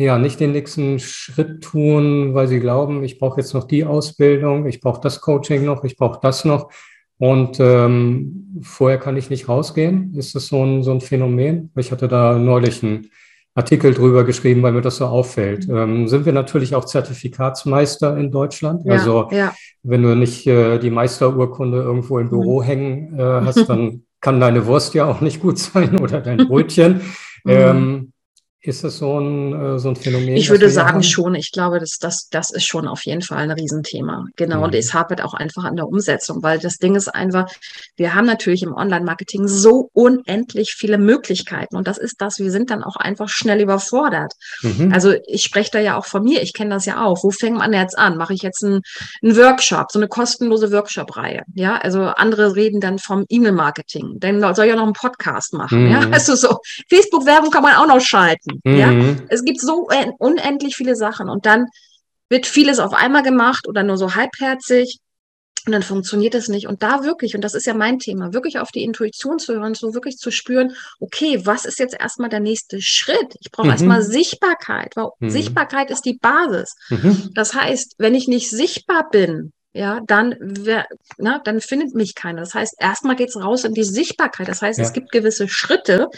ja, 0.00 0.18
nicht 0.18 0.40
den 0.40 0.52
nächsten 0.52 0.98
Schritt 0.98 1.62
tun, 1.62 2.34
weil 2.34 2.48
sie 2.48 2.58
glauben, 2.58 3.04
ich 3.04 3.18
brauche 3.18 3.40
jetzt 3.40 3.52
noch 3.52 3.64
die 3.64 3.84
Ausbildung, 3.84 4.66
ich 4.66 4.80
brauche 4.80 5.00
das 5.00 5.20
Coaching 5.20 5.64
noch, 5.64 5.84
ich 5.84 5.96
brauche 5.96 6.18
das 6.22 6.44
noch. 6.44 6.70
Und 7.18 7.60
ähm, 7.60 8.62
vorher 8.62 8.98
kann 8.98 9.18
ich 9.18 9.28
nicht 9.28 9.46
rausgehen. 9.46 10.14
Ist 10.14 10.34
das 10.34 10.46
so 10.46 10.64
ein, 10.64 10.82
so 10.82 10.90
ein 10.90 11.02
Phänomen? 11.02 11.70
Ich 11.76 11.92
hatte 11.92 12.08
da 12.08 12.38
neulich 12.38 12.82
einen 12.82 13.10
Artikel 13.54 13.92
drüber 13.92 14.24
geschrieben, 14.24 14.62
weil 14.62 14.72
mir 14.72 14.80
das 14.80 14.96
so 14.96 15.04
auffällt. 15.04 15.68
Ähm, 15.68 16.08
sind 16.08 16.24
wir 16.24 16.32
natürlich 16.32 16.74
auch 16.74 16.86
Zertifikatsmeister 16.86 18.16
in 18.16 18.30
Deutschland. 18.30 18.86
Ja, 18.86 18.94
also 18.94 19.28
ja. 19.32 19.52
wenn 19.82 20.02
du 20.02 20.16
nicht 20.16 20.46
äh, 20.46 20.78
die 20.78 20.90
Meisterurkunde 20.90 21.78
irgendwo 21.78 22.18
im 22.18 22.30
Büro 22.30 22.60
mhm. 22.62 22.64
hängen 22.64 23.18
äh, 23.18 23.22
hast, 23.44 23.68
dann 23.68 24.04
kann 24.22 24.40
deine 24.40 24.64
Wurst 24.64 24.94
ja 24.94 25.04
auch 25.04 25.20
nicht 25.20 25.40
gut 25.40 25.58
sein 25.58 25.98
oder 25.98 26.20
dein 26.20 26.48
Brötchen. 26.48 27.02
Mhm. 27.42 27.52
Ähm, 27.52 28.12
ist 28.62 28.84
das 28.84 28.98
so 28.98 29.18
ein, 29.18 29.54
äh, 29.54 29.78
so 29.78 29.88
ein 29.88 29.96
Phänomen? 29.96 30.36
Ich 30.36 30.50
würde 30.50 30.68
sagen 30.68 30.96
haben? 30.96 31.02
schon. 31.02 31.34
Ich 31.34 31.50
glaube, 31.50 31.80
das, 31.80 31.96
das, 31.98 32.28
das 32.30 32.50
ist 32.50 32.66
schon 32.66 32.86
auf 32.86 33.06
jeden 33.06 33.22
Fall 33.22 33.38
ein 33.38 33.50
Riesenthema. 33.50 34.26
Genau. 34.36 34.58
Mhm. 34.58 34.62
Und 34.64 34.74
es 34.74 34.92
hapert 34.92 35.22
auch 35.22 35.32
einfach 35.32 35.64
an 35.64 35.76
der 35.76 35.88
Umsetzung, 35.88 36.42
weil 36.42 36.58
das 36.58 36.76
Ding 36.76 36.94
ist 36.94 37.08
einfach, 37.08 37.50
wir 37.96 38.14
haben 38.14 38.26
natürlich 38.26 38.62
im 38.62 38.74
Online-Marketing 38.74 39.48
so 39.48 39.88
unendlich 39.94 40.74
viele 40.76 40.98
Möglichkeiten. 40.98 41.74
Und 41.74 41.88
das 41.88 41.96
ist 41.96 42.16
das, 42.20 42.38
wir 42.38 42.50
sind 42.50 42.70
dann 42.70 42.84
auch 42.84 42.96
einfach 42.96 43.30
schnell 43.30 43.62
überfordert. 43.62 44.34
Mhm. 44.60 44.92
Also 44.92 45.14
ich 45.26 45.42
spreche 45.42 45.70
da 45.72 45.80
ja 45.80 45.96
auch 45.96 46.04
von 46.04 46.22
mir, 46.22 46.42
ich 46.42 46.52
kenne 46.52 46.74
das 46.74 46.84
ja 46.84 47.02
auch. 47.02 47.24
Wo 47.24 47.30
fängt 47.30 47.56
man 47.56 47.72
jetzt 47.72 47.96
an? 47.96 48.18
Mache 48.18 48.34
ich 48.34 48.42
jetzt 48.42 48.62
einen, 48.62 48.82
einen 49.22 49.36
Workshop, 49.38 49.90
so 49.90 49.98
eine 49.98 50.08
kostenlose 50.08 50.70
Workshop-Reihe? 50.70 51.44
Ja, 51.54 51.78
also 51.78 52.02
andere 52.02 52.54
reden 52.56 52.80
dann 52.80 52.98
vom 52.98 53.24
E-Mail-Marketing. 53.26 54.16
Dann 54.18 54.54
soll 54.54 54.66
ich 54.66 54.72
auch 54.72 54.76
noch 54.76 54.84
einen 54.84 54.92
Podcast 54.92 55.54
machen. 55.54 55.86
Mhm. 55.86 55.90
Ja, 55.92 56.00
also 56.10 56.34
so 56.34 56.58
Facebook-Werbung 56.90 57.50
kann 57.50 57.62
man 57.62 57.76
auch 57.76 57.86
noch 57.86 58.00
schalten. 58.02 58.49
Mhm. 58.64 58.76
Ja, 58.76 58.92
es 59.28 59.44
gibt 59.44 59.60
so 59.60 59.88
unendlich 60.18 60.76
viele 60.76 60.96
Sachen 60.96 61.28
und 61.28 61.46
dann 61.46 61.66
wird 62.28 62.46
vieles 62.46 62.78
auf 62.78 62.92
einmal 62.94 63.22
gemacht 63.22 63.68
oder 63.68 63.82
nur 63.82 63.96
so 63.96 64.14
halbherzig. 64.14 64.98
Und 65.66 65.72
dann 65.72 65.82
funktioniert 65.82 66.34
es 66.34 66.48
nicht. 66.48 66.66
Und 66.68 66.82
da 66.82 67.04
wirklich, 67.04 67.34
und 67.34 67.42
das 67.42 67.52
ist 67.52 67.66
ja 67.66 67.74
mein 67.74 67.98
Thema, 67.98 68.32
wirklich 68.32 68.58
auf 68.58 68.70
die 68.70 68.82
Intuition 68.82 69.38
zu 69.38 69.52
hören, 69.52 69.74
so 69.74 69.92
wirklich 69.92 70.16
zu 70.16 70.30
spüren, 70.30 70.74
okay, 71.00 71.44
was 71.44 71.66
ist 71.66 71.78
jetzt 71.78 71.94
erstmal 72.00 72.30
der 72.30 72.40
nächste 72.40 72.80
Schritt? 72.80 73.36
Ich 73.40 73.50
brauche 73.50 73.66
mhm. 73.66 73.72
erstmal 73.72 74.02
Sichtbarkeit, 74.02 74.96
weil 74.96 75.10
mhm. 75.18 75.28
Sichtbarkeit 75.28 75.90
ist 75.90 76.06
die 76.06 76.14
Basis. 76.14 76.76
Mhm. 76.88 77.30
Das 77.34 77.52
heißt, 77.52 77.96
wenn 77.98 78.14
ich 78.14 78.26
nicht 78.26 78.48
sichtbar 78.48 79.10
bin, 79.10 79.52
ja, 79.72 80.00
dann, 80.06 80.34
wer, 80.40 80.86
na, 81.16 81.38
dann 81.38 81.60
findet 81.60 81.94
mich 81.94 82.14
keiner. 82.14 82.40
Das 82.40 82.54
heißt, 82.54 82.74
erstmal 82.78 83.16
geht 83.16 83.28
es 83.28 83.40
raus 83.40 83.64
in 83.64 83.74
die 83.74 83.84
Sichtbarkeit. 83.84 84.48
Das 84.48 84.62
heißt, 84.62 84.78
ja. 84.78 84.84
es 84.84 84.92
gibt 84.92 85.12
gewisse 85.12 85.48
Schritte, 85.48 86.08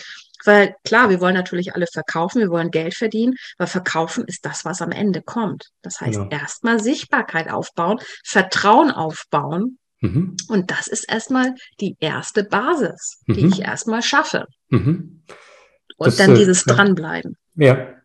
weil 0.44 0.75
klar, 0.85 1.11
wir 1.11 1.21
wollen 1.21 1.35
natürlich 1.35 1.75
alle 1.75 1.87
verkaufen, 1.87 2.40
wir 2.40 2.49
wollen 2.49 2.71
Geld 2.71 2.94
verdienen, 2.94 3.35
weil 3.59 3.66
verkaufen 3.66 4.25
ist 4.26 4.44
das, 4.47 4.64
was 4.64 4.80
am 4.80 4.90
Ende 4.90 5.23
kommt. 5.23 5.68
Das 5.82 6.00
heißt, 6.00 6.18
ja. 6.18 6.28
erstmal 6.30 6.80
Sichtbarkeit 6.80 7.50
aufbauen, 7.50 7.99
Vertrauen 8.25 8.90
aufbauen. 8.90 9.78
Mhm. 10.00 10.37
Und 10.49 10.71
das 10.71 10.88
ist 10.88 11.04
erstmal 11.09 11.54
die 11.80 11.97
erste 12.00 12.44
Basis, 12.44 13.21
die 13.28 13.44
mhm. 13.44 13.52
ich 13.52 13.61
erstmal 13.61 14.02
schaffe. 14.02 14.47
Mhm. 14.71 15.23
Und 15.99 16.06
das, 16.06 16.16
dann 16.16 16.32
äh, 16.32 16.38
dieses 16.38 16.66
äh, 16.66 16.75
Dranbleiben. 16.75 17.37
Ja, 17.54 18.01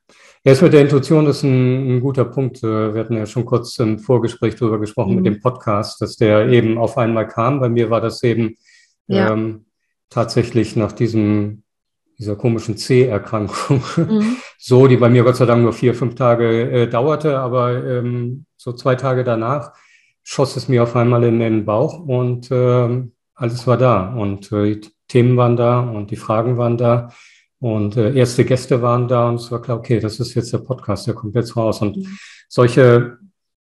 Jetzt 0.47 0.61
mit 0.61 0.71
der 0.71 0.79
Intuition 0.79 1.27
ist 1.27 1.43
ein, 1.43 1.97
ein, 1.97 1.99
guter 1.99 2.23
Punkt. 2.23 2.63
Äh, 2.63 2.93
wir 2.93 3.01
hatten 3.01 3.17
ja 3.17 3.25
schon 3.25 3.43
kurz 3.43 3.77
im 3.79 3.99
Vorgespräch 3.99 4.55
darüber 4.55 4.79
gesprochen 4.79 5.09
mhm. 5.09 5.15
mit 5.17 5.25
dem 5.25 5.41
Podcast, 5.41 5.99
dass 5.99 6.15
der 6.15 6.47
eben 6.47 6.77
auf 6.77 6.97
einmal 6.97 7.27
kam. 7.27 7.59
Bei 7.59 7.67
mir 7.67 7.89
war 7.89 7.99
das 7.99 8.23
eben 8.23 8.55
ja. 9.07 9.33
ähm, 9.33 9.65
tatsächlich 10.09 10.77
nach 10.77 10.93
diesem 10.93 11.63
dieser 12.17 12.37
komischen 12.37 12.77
C-Erkrankung. 12.77 13.83
Mhm. 13.97 14.37
So, 14.57 14.87
die 14.87 14.95
bei 14.95 15.09
mir 15.09 15.23
Gott 15.23 15.35
sei 15.35 15.45
Dank 15.45 15.63
nur 15.63 15.73
vier, 15.73 15.93
fünf 15.93 16.15
Tage 16.15 16.71
äh, 16.71 16.87
dauerte, 16.87 17.39
aber 17.39 17.83
ähm, 17.83 18.45
so 18.55 18.71
zwei 18.71 18.95
Tage 18.95 19.25
danach 19.25 19.73
schoss 20.23 20.55
es 20.55 20.69
mir 20.69 20.81
auf 20.83 20.95
einmal 20.95 21.25
in 21.25 21.39
den 21.39 21.65
Bauch 21.65 21.99
und 21.99 22.49
äh, 22.51 23.03
alles 23.35 23.67
war 23.67 23.77
da 23.77 24.13
und 24.13 24.49
äh, 24.53 24.77
die 24.77 24.89
Themen 25.09 25.35
waren 25.35 25.57
da 25.57 25.81
und 25.81 26.09
die 26.09 26.15
Fragen 26.15 26.57
waren 26.57 26.77
da 26.77 27.09
und 27.59 27.97
äh, 27.97 28.13
erste 28.13 28.45
Gäste 28.45 28.81
waren 28.81 29.07
da 29.07 29.29
und 29.29 29.35
es 29.35 29.51
war 29.51 29.61
klar, 29.61 29.77
okay, 29.77 29.99
das 29.99 30.19
ist 30.19 30.35
jetzt 30.35 30.53
der 30.53 30.59
Podcast, 30.59 31.07
der 31.07 31.13
kommt 31.13 31.35
jetzt 31.35 31.55
raus 31.55 31.81
und 31.81 31.97
mhm. 31.97 32.17
solche 32.47 33.17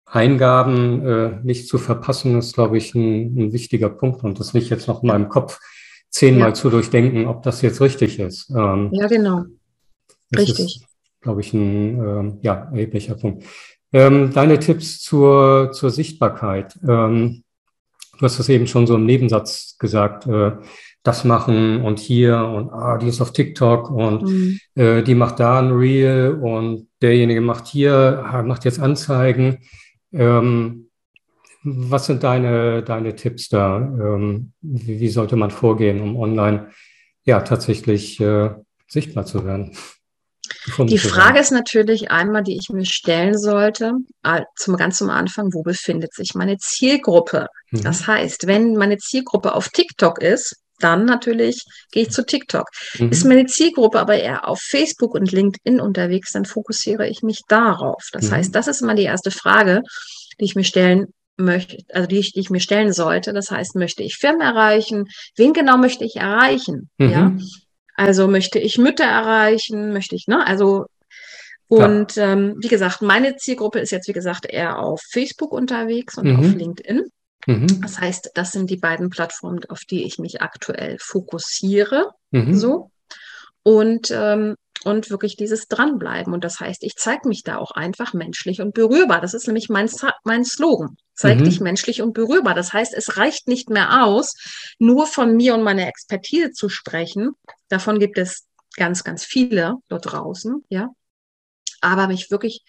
Eingaben 0.04 1.06
äh, 1.06 1.40
nicht 1.42 1.68
zu 1.68 1.78
verpassen, 1.78 2.38
ist, 2.38 2.54
glaube 2.54 2.78
ich, 2.78 2.94
ein, 2.94 3.38
ein 3.38 3.52
wichtiger 3.52 3.90
Punkt 3.90 4.24
und 4.24 4.40
das 4.40 4.54
nicht 4.54 4.70
jetzt 4.70 4.88
noch 4.88 5.02
in 5.02 5.08
meinem 5.08 5.28
Kopf 5.28 5.58
zehnmal 6.10 6.48
ja. 6.48 6.54
zu 6.54 6.70
durchdenken, 6.70 7.26
ob 7.26 7.42
das 7.42 7.62
jetzt 7.62 7.80
richtig 7.80 8.18
ist. 8.18 8.50
Ähm, 8.50 8.90
ja, 8.92 9.06
genau. 9.06 9.44
Richtig. 10.36 10.86
glaube 11.20 11.40
ich, 11.40 11.52
ein 11.52 11.98
ähm, 11.98 12.38
ja, 12.42 12.68
erheblicher 12.72 13.14
Punkt. 13.14 13.44
Ähm, 13.92 14.32
deine 14.32 14.58
Tipps 14.58 15.00
zur, 15.00 15.72
zur 15.72 15.90
Sichtbarkeit. 15.90 16.78
Ähm, 16.86 17.42
du 18.18 18.22
hast 18.22 18.38
das 18.38 18.48
eben 18.48 18.66
schon 18.66 18.86
so 18.86 18.96
im 18.96 19.06
Nebensatz 19.06 19.76
gesagt, 19.78 20.26
äh, 20.26 20.52
das 21.02 21.24
machen 21.24 21.82
und 21.82 21.98
hier 21.98 22.38
und 22.38 22.70
ah, 22.70 22.98
die 22.98 23.08
ist 23.08 23.20
auf 23.20 23.32
TikTok 23.32 23.90
und 23.90 24.22
mhm. 24.22 24.58
äh, 24.74 25.02
die 25.02 25.14
macht 25.14 25.40
da 25.40 25.60
ein 25.60 25.70
Reel 25.70 26.38
und 26.40 26.88
derjenige 27.00 27.40
macht 27.40 27.66
hier, 27.66 28.42
macht 28.44 28.64
jetzt 28.64 28.80
Anzeigen. 28.80 29.58
Ähm, 30.12 30.88
was 31.62 32.06
sind 32.06 32.22
deine, 32.22 32.82
deine 32.82 33.14
Tipps 33.14 33.48
da? 33.48 33.78
Ähm, 33.78 34.52
wie, 34.60 35.00
wie, 35.00 35.08
sollte 35.08 35.36
man 35.36 35.50
vorgehen, 35.50 36.00
um 36.00 36.16
online 36.16 36.70
ja 37.24 37.40
tatsächlich 37.40 38.20
äh, 38.20 38.50
sichtbar 38.88 39.26
zu 39.26 39.44
werden? 39.44 39.76
Die 40.78 40.98
Frage 40.98 41.40
ist 41.40 41.50
natürlich 41.50 42.10
einmal, 42.10 42.42
die 42.42 42.56
ich 42.56 42.70
mir 42.70 42.86
stellen 42.86 43.36
sollte, 43.36 43.92
zum 44.56 44.76
ganz 44.76 45.00
am 45.02 45.10
Anfang, 45.10 45.52
wo 45.52 45.62
befindet 45.62 46.14
sich 46.14 46.34
meine 46.34 46.56
Zielgruppe? 46.58 47.48
Mhm. 47.70 47.82
Das 47.82 48.06
heißt, 48.06 48.46
wenn 48.46 48.74
meine 48.74 48.96
Zielgruppe 48.98 49.54
auf 49.54 49.68
TikTok 49.68 50.20
ist, 50.20 50.56
dann 50.78 51.04
natürlich 51.04 51.64
gehe 51.92 52.04
ich 52.04 52.10
zu 52.10 52.24
TikTok. 52.24 52.66
Mhm. 52.98 53.10
Ist 53.10 53.24
meine 53.24 53.46
Zielgruppe 53.46 53.98
aber 53.98 54.16
eher 54.16 54.48
auf 54.48 54.60
Facebook 54.60 55.14
und 55.14 55.32
LinkedIn 55.32 55.80
unterwegs, 55.80 56.32
dann 56.32 56.44
fokussiere 56.44 57.08
ich 57.08 57.22
mich 57.22 57.40
darauf. 57.48 58.04
Das 58.12 58.30
mhm. 58.30 58.36
heißt, 58.36 58.54
das 58.54 58.68
ist 58.68 58.82
immer 58.82 58.94
die 58.94 59.04
erste 59.04 59.30
Frage, 59.30 59.82
die 60.40 60.44
ich 60.44 60.54
mir 60.54 60.64
stellen 60.64 61.06
möchte, 61.36 61.78
also 61.92 62.06
die 62.06 62.18
ich, 62.18 62.32
die 62.32 62.40
ich 62.40 62.50
mir 62.50 62.60
stellen 62.60 62.92
sollte. 62.92 63.32
Das 63.32 63.50
heißt, 63.50 63.76
möchte 63.76 64.02
ich 64.02 64.16
Firmen 64.16 64.40
erreichen? 64.40 65.06
Wen 65.36 65.52
genau 65.52 65.76
möchte 65.76 66.04
ich 66.04 66.16
erreichen? 66.16 66.90
Mhm. 66.98 67.10
Ja. 67.10 67.32
Also 67.94 68.28
möchte 68.28 68.58
ich 68.58 68.78
Mütter 68.78 69.04
erreichen? 69.04 69.92
Möchte 69.92 70.14
ich, 70.14 70.26
ne? 70.26 70.46
Also 70.46 70.86
und 71.68 72.16
ja. 72.16 72.32
ähm, 72.32 72.56
wie 72.60 72.68
gesagt, 72.68 73.02
meine 73.02 73.36
Zielgruppe 73.36 73.78
ist 73.78 73.90
jetzt, 73.90 74.08
wie 74.08 74.14
gesagt, 74.14 74.46
eher 74.46 74.78
auf 74.78 75.02
Facebook 75.10 75.52
unterwegs 75.52 76.16
und 76.16 76.26
mhm. 76.26 76.38
auf 76.38 76.54
LinkedIn. 76.54 77.10
Mhm. 77.48 77.80
Das 77.80 77.98
heißt, 77.98 78.32
das 78.34 78.52
sind 78.52 78.68
die 78.68 78.76
beiden 78.76 79.08
Plattformen, 79.08 79.64
auf 79.70 79.80
die 79.80 80.04
ich 80.04 80.18
mich 80.18 80.42
aktuell 80.42 80.98
fokussiere. 81.00 82.10
Mhm. 82.30 82.54
So. 82.54 82.90
Und 83.62 84.10
ähm, 84.10 84.54
und 84.84 85.10
wirklich 85.10 85.36
dieses 85.36 85.66
Dranbleiben. 85.66 86.32
Und 86.32 86.44
das 86.44 86.60
heißt, 86.60 86.84
ich 86.84 86.94
zeige 86.94 87.26
mich 87.26 87.42
da 87.42 87.56
auch 87.56 87.72
einfach 87.72 88.12
menschlich 88.12 88.60
und 88.60 88.74
berührbar. 88.74 89.20
Das 89.20 89.34
ist 89.34 89.46
nämlich 89.46 89.68
mein, 89.68 89.90
mein 90.22 90.44
Slogan. 90.44 90.96
Zeig 91.14 91.40
mhm. 91.40 91.44
dich 91.44 91.60
menschlich 91.60 92.00
und 92.00 92.12
berührbar. 92.12 92.54
Das 92.54 92.72
heißt, 92.72 92.94
es 92.94 93.16
reicht 93.16 93.48
nicht 93.48 93.70
mehr 93.70 94.04
aus, 94.04 94.34
nur 94.78 95.06
von 95.06 95.34
mir 95.34 95.54
und 95.54 95.64
meiner 95.64 95.88
Expertise 95.88 96.52
zu 96.52 96.68
sprechen. 96.68 97.32
Davon 97.68 97.98
gibt 97.98 98.18
es 98.18 98.46
ganz, 98.76 99.02
ganz 99.02 99.24
viele 99.24 99.74
dort 99.88 100.12
draußen, 100.12 100.64
ja. 100.68 100.90
Aber 101.80 102.06
mich 102.06 102.30
wirklich 102.30 102.62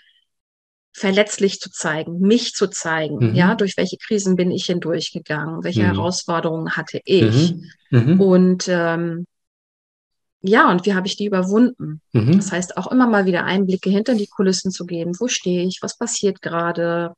verletzlich 0.99 1.59
zu 1.59 1.71
zeigen, 1.71 2.19
mich 2.19 2.53
zu 2.53 2.67
zeigen, 2.67 3.29
mhm. 3.29 3.35
ja, 3.35 3.55
durch 3.55 3.77
welche 3.77 3.97
Krisen 3.97 4.35
bin 4.35 4.51
ich 4.51 4.65
hindurchgegangen, 4.65 5.63
welche 5.63 5.81
mhm. 5.81 5.93
Herausforderungen 5.93 6.75
hatte 6.75 6.99
ich. 7.05 7.55
Mhm. 7.89 8.13
mhm. 8.13 8.21
Und 8.21 8.67
ähm, 8.67 9.25
ja, 10.41 10.71
und 10.71 10.85
wie 10.85 10.93
habe 10.93 11.07
ich 11.07 11.17
die 11.17 11.25
überwunden? 11.25 12.01
Mhm. 12.11 12.35
Das 12.37 12.51
heißt, 12.51 12.77
auch 12.77 12.91
immer 12.91 13.07
mal 13.07 13.25
wieder 13.25 13.45
Einblicke 13.45 13.89
hinter 13.89 14.15
die 14.15 14.27
Kulissen 14.27 14.71
zu 14.71 14.85
geben. 14.85 15.17
Wo 15.19 15.27
stehe 15.27 15.63
ich? 15.65 15.79
Was 15.81 15.97
passiert 15.97 16.41
gerade? 16.41 17.13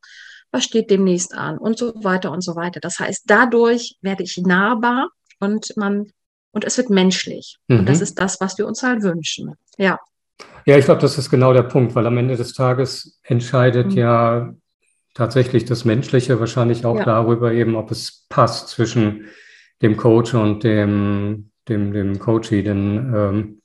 Was 0.51 0.63
steht 0.63 0.89
demnächst 0.89 1.33
an? 1.33 1.57
Und 1.57 1.77
so 1.77 1.93
weiter 2.03 2.31
und 2.31 2.41
so 2.41 2.55
weiter. 2.55 2.79
Das 2.79 2.99
heißt, 2.99 3.23
dadurch 3.25 3.97
werde 4.01 4.23
ich 4.23 4.37
nahbar 4.37 5.09
und 5.39 5.75
man, 5.75 6.11
und 6.51 6.65
es 6.65 6.77
wird 6.77 6.89
menschlich. 6.89 7.57
Und 7.67 7.87
das 7.87 7.97
mhm. 7.97 8.03
ist 8.03 8.19
das, 8.19 8.41
was 8.41 8.57
wir 8.57 8.67
uns 8.67 8.83
halt 8.83 9.01
wünschen. 9.01 9.55
Ja. 9.77 9.99
Ja, 10.65 10.77
ich 10.77 10.85
glaube, 10.85 11.01
das 11.01 11.17
ist 11.17 11.29
genau 11.29 11.53
der 11.53 11.63
Punkt, 11.63 11.95
weil 11.95 12.05
am 12.05 12.17
Ende 12.17 12.35
des 12.35 12.53
Tages 12.53 13.19
entscheidet 13.23 13.87
mhm. 13.87 13.97
ja 13.97 14.53
tatsächlich 15.13 15.65
das 15.65 15.85
Menschliche 15.85 16.39
wahrscheinlich 16.39 16.85
auch 16.85 16.97
ja. 16.97 17.03
darüber 17.05 17.51
eben, 17.51 17.75
ob 17.75 17.91
es 17.91 18.25
passt 18.29 18.69
zwischen 18.69 19.25
dem 19.81 19.97
Coach 19.97 20.33
und 20.33 20.63
dem 20.63 21.51
dem, 21.67 21.93
dem 21.93 22.19
Coachy, 22.19 22.63
denn 22.63 23.13
ähm, 23.15 23.61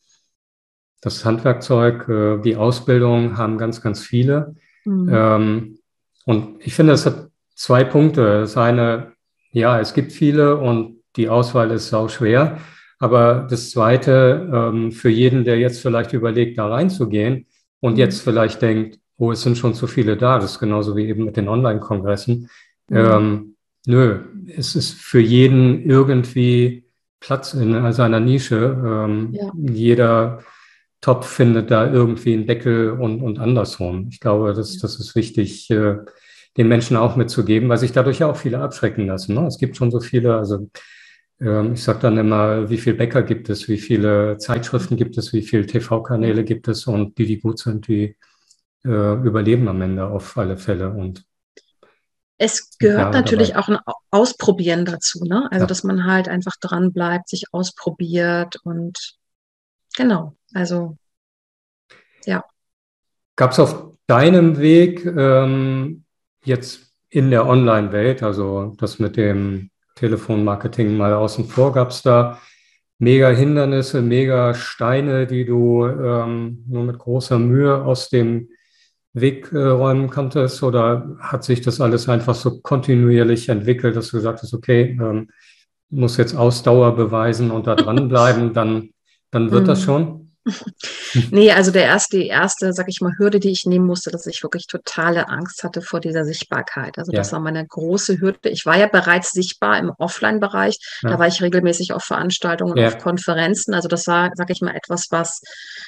das 1.00 1.24
Handwerkzeug, 1.24 2.08
äh, 2.08 2.38
die 2.38 2.56
Ausbildung 2.56 3.36
haben 3.36 3.58
ganz, 3.58 3.82
ganz 3.82 4.02
viele. 4.02 4.54
Mhm. 4.84 5.10
Ähm, 5.12 5.78
und 6.24 6.60
ich 6.60 6.74
finde, 6.74 6.92
es 6.92 7.06
hat 7.06 7.28
zwei 7.54 7.84
Punkte. 7.84 8.40
Das 8.40 8.56
eine, 8.56 9.12
ja, 9.50 9.80
es 9.80 9.94
gibt 9.94 10.12
viele 10.12 10.56
und 10.56 11.02
die 11.16 11.28
Auswahl 11.28 11.70
ist 11.70 11.88
sau 11.88 12.08
schwer. 12.08 12.58
Aber 12.98 13.46
das 13.48 13.70
zweite, 13.70 14.48
ähm, 14.52 14.92
für 14.92 15.10
jeden, 15.10 15.44
der 15.44 15.58
jetzt 15.58 15.80
vielleicht 15.80 16.12
überlegt, 16.12 16.58
da 16.58 16.68
reinzugehen 16.68 17.46
und 17.80 17.94
mhm. 17.94 17.98
jetzt 17.98 18.22
vielleicht 18.22 18.62
denkt, 18.62 18.98
oh, 19.18 19.32
es 19.32 19.42
sind 19.42 19.58
schon 19.58 19.74
zu 19.74 19.86
viele 19.86 20.16
da, 20.16 20.38
das 20.38 20.52
ist 20.52 20.58
genauso 20.58 20.96
wie 20.96 21.06
eben 21.06 21.24
mit 21.24 21.36
den 21.36 21.48
Online-Kongressen. 21.48 22.48
Mhm. 22.88 22.96
Ähm, 22.96 23.56
nö, 23.86 24.20
es 24.56 24.74
ist 24.76 24.94
für 24.94 25.20
jeden 25.20 25.88
irgendwie 25.88 26.84
Platz 27.20 27.54
in 27.54 27.92
seiner 27.92 28.20
Nische. 28.20 28.80
Ähm, 28.84 29.30
ja. 29.32 29.50
Jeder 29.56 30.42
Topf 31.00 31.26
findet 31.26 31.70
da 31.70 31.90
irgendwie 31.90 32.34
einen 32.34 32.46
Deckel 32.46 32.90
und, 32.92 33.20
und 33.20 33.38
andersrum. 33.38 34.08
Ich 34.10 34.20
glaube, 34.20 34.54
das, 34.54 34.78
das 34.78 34.98
ist 34.98 35.14
wichtig, 35.14 35.70
äh, 35.70 35.98
den 36.56 36.68
Menschen 36.68 36.96
auch 36.96 37.16
mitzugeben, 37.16 37.68
weil 37.68 37.78
sich 37.78 37.92
dadurch 37.92 38.20
ja 38.20 38.30
auch 38.30 38.36
viele 38.36 38.60
abschrecken 38.60 39.06
lassen. 39.06 39.34
Ne? 39.34 39.46
Es 39.46 39.58
gibt 39.58 39.76
schon 39.76 39.90
so 39.90 40.00
viele, 40.00 40.36
also 40.36 40.70
ich 41.38 41.82
sage 41.82 41.98
dann 41.98 42.16
immer, 42.16 42.70
wie 42.70 42.78
viele 42.78 42.96
Bäcker 42.96 43.22
gibt 43.22 43.50
es, 43.50 43.68
wie 43.68 43.78
viele 43.78 44.38
Zeitschriften 44.38 44.96
gibt 44.96 45.18
es, 45.18 45.34
wie 45.34 45.42
viele 45.42 45.66
TV-Kanäle 45.66 46.44
gibt 46.44 46.66
es 46.68 46.86
und 46.86 47.18
die, 47.18 47.26
die 47.26 47.40
gut 47.40 47.58
sind, 47.58 47.88
die 47.88 48.16
äh, 48.84 49.14
überleben 49.22 49.68
am 49.68 49.82
Ende 49.82 50.06
auf 50.06 50.38
alle 50.38 50.56
Fälle. 50.56 50.90
Und 50.90 51.24
es 52.38 52.78
gehört 52.78 53.12
ja, 53.14 53.20
natürlich 53.20 53.50
dabei. 53.50 53.60
auch 53.60 53.68
ein 53.68 53.78
Ausprobieren 54.10 54.86
dazu, 54.86 55.24
ne? 55.24 55.48
Also, 55.50 55.64
ja. 55.64 55.66
dass 55.66 55.84
man 55.84 56.04
halt 56.04 56.28
einfach 56.28 56.56
dran 56.58 56.92
bleibt, 56.92 57.28
sich 57.28 57.44
ausprobiert 57.52 58.56
und 58.64 59.16
genau, 59.94 60.36
also 60.54 60.96
ja. 62.24 62.44
Gab 63.36 63.52
es 63.52 63.58
auf 63.58 63.92
deinem 64.06 64.58
Weg 64.58 65.04
ähm, 65.04 66.04
jetzt 66.44 66.80
in 67.10 67.30
der 67.30 67.46
Online-Welt, 67.46 68.22
also 68.22 68.74
das 68.78 68.98
mit 68.98 69.16
dem 69.16 69.70
Telefonmarketing 69.96 70.96
mal 70.96 71.12
außen 71.14 71.46
vor, 71.46 71.72
gab 71.72 71.90
es 71.90 72.02
da 72.02 72.38
mega 72.98 73.28
Hindernisse, 73.30 74.02
mega 74.02 74.54
Steine, 74.54 75.26
die 75.26 75.44
du 75.44 75.86
ähm, 75.86 76.64
nur 76.68 76.84
mit 76.84 76.98
großer 76.98 77.38
Mühe 77.38 77.82
aus 77.84 78.08
dem 78.08 78.48
wegräumen 79.12 80.10
konntest 80.10 80.62
oder 80.62 81.16
hat 81.18 81.42
sich 81.42 81.62
das 81.62 81.80
alles 81.80 82.08
einfach 82.08 82.34
so 82.34 82.60
kontinuierlich 82.60 83.48
entwickelt, 83.48 83.96
dass 83.96 84.10
du 84.10 84.18
gesagt 84.18 84.42
hast, 84.42 84.52
okay, 84.54 84.96
ähm, 85.00 85.30
muss 85.88 86.18
jetzt 86.18 86.36
Ausdauer 86.36 86.94
beweisen 86.96 87.50
und 87.50 87.66
da 87.66 87.74
dranbleiben, 87.74 88.52
dann, 88.54 88.90
dann 89.30 89.50
wird 89.50 89.68
das 89.68 89.80
mhm. 89.80 89.84
schon? 89.84 90.25
Nee, 91.30 91.50
also 91.50 91.70
der 91.70 91.84
erste, 91.84 92.18
die 92.18 92.28
erste, 92.28 92.72
sag 92.72 92.88
ich 92.88 93.00
mal, 93.00 93.12
Hürde, 93.18 93.40
die 93.40 93.50
ich 93.50 93.64
nehmen 93.66 93.86
musste, 93.86 94.10
dass 94.10 94.26
ich 94.26 94.42
wirklich 94.42 94.66
totale 94.66 95.28
Angst 95.28 95.64
hatte 95.64 95.82
vor 95.82 96.00
dieser 96.00 96.24
Sichtbarkeit. 96.24 96.98
Also 96.98 97.12
ja. 97.12 97.18
das 97.18 97.32
war 97.32 97.40
meine 97.40 97.66
große 97.66 98.20
Hürde. 98.20 98.48
Ich 98.50 98.64
war 98.64 98.76
ja 98.76 98.86
bereits 98.86 99.32
sichtbar 99.32 99.78
im 99.78 99.90
Offline-Bereich. 99.98 100.76
Ja. 101.02 101.10
Da 101.10 101.18
war 101.18 101.26
ich 101.26 101.42
regelmäßig 101.42 101.92
auf 101.92 102.04
Veranstaltungen, 102.04 102.76
ja. 102.76 102.88
auf 102.88 102.98
Konferenzen. 102.98 103.74
Also 103.74 103.88
das 103.88 104.06
war, 104.06 104.30
sag 104.34 104.50
ich 104.50 104.60
mal, 104.60 104.74
etwas, 104.74 105.06
was, 105.10 105.40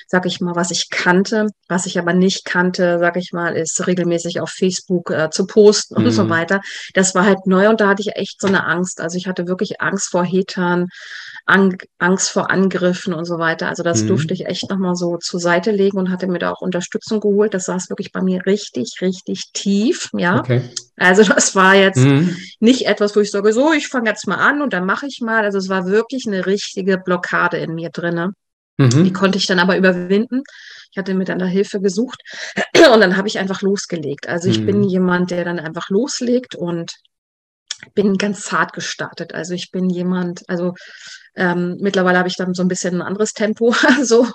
sag 0.06 0.26
ich 0.26 0.40
mal, 0.40 0.56
was 0.56 0.70
ich 0.70 0.88
kannte. 0.90 1.46
Was 1.68 1.86
ich 1.86 1.98
aber 1.98 2.12
nicht 2.12 2.44
kannte, 2.44 2.98
sag 2.98 3.16
ich 3.16 3.32
mal, 3.32 3.56
ist 3.56 3.86
regelmäßig 3.86 4.40
auf 4.40 4.50
Facebook 4.50 5.10
äh, 5.10 5.30
zu 5.30 5.46
posten 5.46 6.00
mhm. 6.00 6.06
und 6.06 6.12
so 6.12 6.24
mhm. 6.24 6.30
weiter. 6.30 6.60
Das 6.94 7.14
war 7.14 7.24
halt 7.24 7.46
neu 7.46 7.68
und 7.68 7.80
da 7.80 7.88
hatte 7.88 8.02
ich 8.02 8.16
echt 8.16 8.40
so 8.40 8.48
eine 8.48 8.66
Angst. 8.66 9.00
Also 9.00 9.16
ich 9.16 9.26
hatte 9.26 9.46
wirklich 9.46 9.80
Angst 9.80 10.10
vor 10.10 10.24
Hatern, 10.24 10.86
Angst 11.46 12.30
vor 12.30 12.50
Angriffen 12.50 13.14
und 13.14 13.24
so 13.24 13.38
weiter. 13.38 13.68
Also 13.68 13.82
das 13.82 14.02
mhm. 14.02 14.08
durfte 14.08 14.34
ich 14.34 14.47
echt 14.48 14.70
nochmal 14.70 14.94
so 14.94 15.16
zur 15.18 15.40
Seite 15.40 15.70
legen 15.70 15.98
und 15.98 16.10
hatte 16.10 16.26
mir 16.26 16.38
da 16.38 16.52
auch 16.52 16.60
Unterstützung 16.60 17.20
geholt. 17.20 17.54
Das 17.54 17.66
saß 17.66 17.90
wirklich 17.90 18.12
bei 18.12 18.22
mir 18.22 18.44
richtig, 18.46 18.96
richtig 19.00 19.52
tief. 19.52 20.10
Ja. 20.14 20.40
Okay. 20.40 20.62
Also 20.96 21.22
das 21.22 21.54
war 21.54 21.74
jetzt 21.74 21.98
mhm. 21.98 22.36
nicht 22.60 22.86
etwas, 22.86 23.14
wo 23.14 23.20
ich 23.20 23.30
sage, 23.30 23.52
so, 23.52 23.72
ich 23.72 23.88
fange 23.88 24.10
jetzt 24.10 24.26
mal 24.26 24.36
an 24.36 24.62
und 24.62 24.72
dann 24.72 24.86
mache 24.86 25.06
ich 25.06 25.20
mal. 25.20 25.44
Also 25.44 25.58
es 25.58 25.68
war 25.68 25.86
wirklich 25.86 26.26
eine 26.26 26.46
richtige 26.46 26.98
Blockade 26.98 27.58
in 27.58 27.74
mir 27.74 27.90
drinne. 27.90 28.32
Mhm. 28.78 29.04
Die 29.04 29.12
konnte 29.12 29.38
ich 29.38 29.46
dann 29.46 29.58
aber 29.58 29.76
überwinden. 29.76 30.42
Ich 30.90 30.96
hatte 30.96 31.14
mir 31.14 31.24
dann 31.24 31.38
da 31.38 31.46
Hilfe 31.46 31.80
gesucht 31.80 32.20
und 32.92 33.00
dann 33.00 33.16
habe 33.16 33.28
ich 33.28 33.38
einfach 33.38 33.62
losgelegt. 33.62 34.28
Also 34.28 34.48
ich 34.48 34.64
bin 34.64 34.78
mhm. 34.78 34.88
jemand, 34.88 35.30
der 35.30 35.44
dann 35.44 35.58
einfach 35.58 35.90
loslegt 35.90 36.54
und 36.54 36.92
bin 37.94 38.16
ganz 38.16 38.42
zart 38.42 38.72
gestartet. 38.72 39.34
Also 39.34 39.54
ich 39.54 39.70
bin 39.70 39.88
jemand, 39.88 40.42
also 40.48 40.74
ähm, 41.36 41.76
mittlerweile 41.80 42.18
habe 42.18 42.28
ich 42.28 42.36
dann 42.36 42.54
so 42.54 42.62
ein 42.62 42.68
bisschen 42.68 42.96
ein 42.96 43.02
anderes 43.02 43.32
Tempo, 43.32 43.74
so 44.02 44.26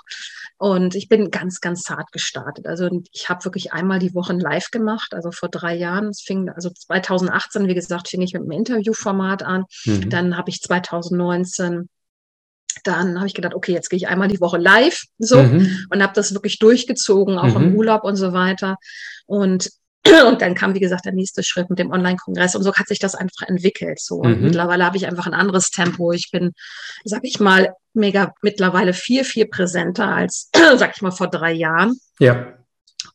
und 0.56 0.94
ich 0.94 1.08
bin 1.08 1.30
ganz, 1.30 1.60
ganz 1.60 1.82
zart 1.82 2.12
gestartet. 2.12 2.66
Also 2.66 2.88
ich 3.12 3.28
habe 3.28 3.44
wirklich 3.44 3.72
einmal 3.72 3.98
die 3.98 4.14
Woche 4.14 4.32
live 4.32 4.70
gemacht, 4.70 5.12
also 5.12 5.30
vor 5.32 5.48
drei 5.48 5.74
Jahren. 5.74 6.08
Es 6.08 6.22
fing, 6.22 6.48
also 6.48 6.70
2018, 6.70 7.66
wie 7.66 7.74
gesagt, 7.74 8.08
fing 8.08 8.22
ich 8.22 8.32
mit 8.32 8.42
einem 8.42 8.52
Interviewformat 8.52 9.42
an. 9.42 9.64
Mhm. 9.84 10.08
Dann 10.10 10.36
habe 10.36 10.50
ich 10.50 10.60
2019 10.60 11.88
dann 12.82 13.16
habe 13.18 13.28
ich 13.28 13.34
gedacht, 13.34 13.54
okay, 13.54 13.72
jetzt 13.72 13.88
gehe 13.88 13.96
ich 13.96 14.08
einmal 14.08 14.28
die 14.28 14.40
Woche 14.40 14.58
live 14.58 15.04
so 15.18 15.40
mhm. 15.40 15.86
und 15.90 16.02
habe 16.02 16.12
das 16.12 16.34
wirklich 16.34 16.58
durchgezogen, 16.58 17.38
auch 17.38 17.56
mhm. 17.56 17.68
im 17.68 17.76
Urlaub 17.76 18.02
und 18.02 18.16
so 18.16 18.32
weiter. 18.32 18.76
Und 19.26 19.70
und 20.28 20.42
dann 20.42 20.54
kam, 20.54 20.74
wie 20.74 20.80
gesagt, 20.80 21.04
der 21.04 21.12
nächste 21.12 21.42
Schritt 21.42 21.70
mit 21.70 21.78
dem 21.78 21.90
Online-Kongress. 21.90 22.54
Und 22.54 22.62
so 22.62 22.74
hat 22.74 22.88
sich 22.88 22.98
das 22.98 23.14
einfach 23.14 23.48
entwickelt. 23.48 24.00
So. 24.00 24.16
Und 24.16 24.38
mhm. 24.38 24.44
mittlerweile 24.44 24.84
habe 24.84 24.96
ich 24.96 25.06
einfach 25.06 25.26
ein 25.26 25.34
anderes 25.34 25.70
Tempo. 25.70 26.12
Ich 26.12 26.30
bin, 26.30 26.52
sag 27.04 27.20
ich 27.24 27.40
mal, 27.40 27.74
mega 27.94 28.34
mittlerweile 28.42 28.92
viel, 28.92 29.24
viel 29.24 29.46
präsenter 29.46 30.08
als, 30.08 30.50
sag 30.76 30.94
ich 30.94 31.02
mal, 31.02 31.10
vor 31.10 31.28
drei 31.28 31.52
Jahren. 31.52 31.98
Ja. 32.18 32.54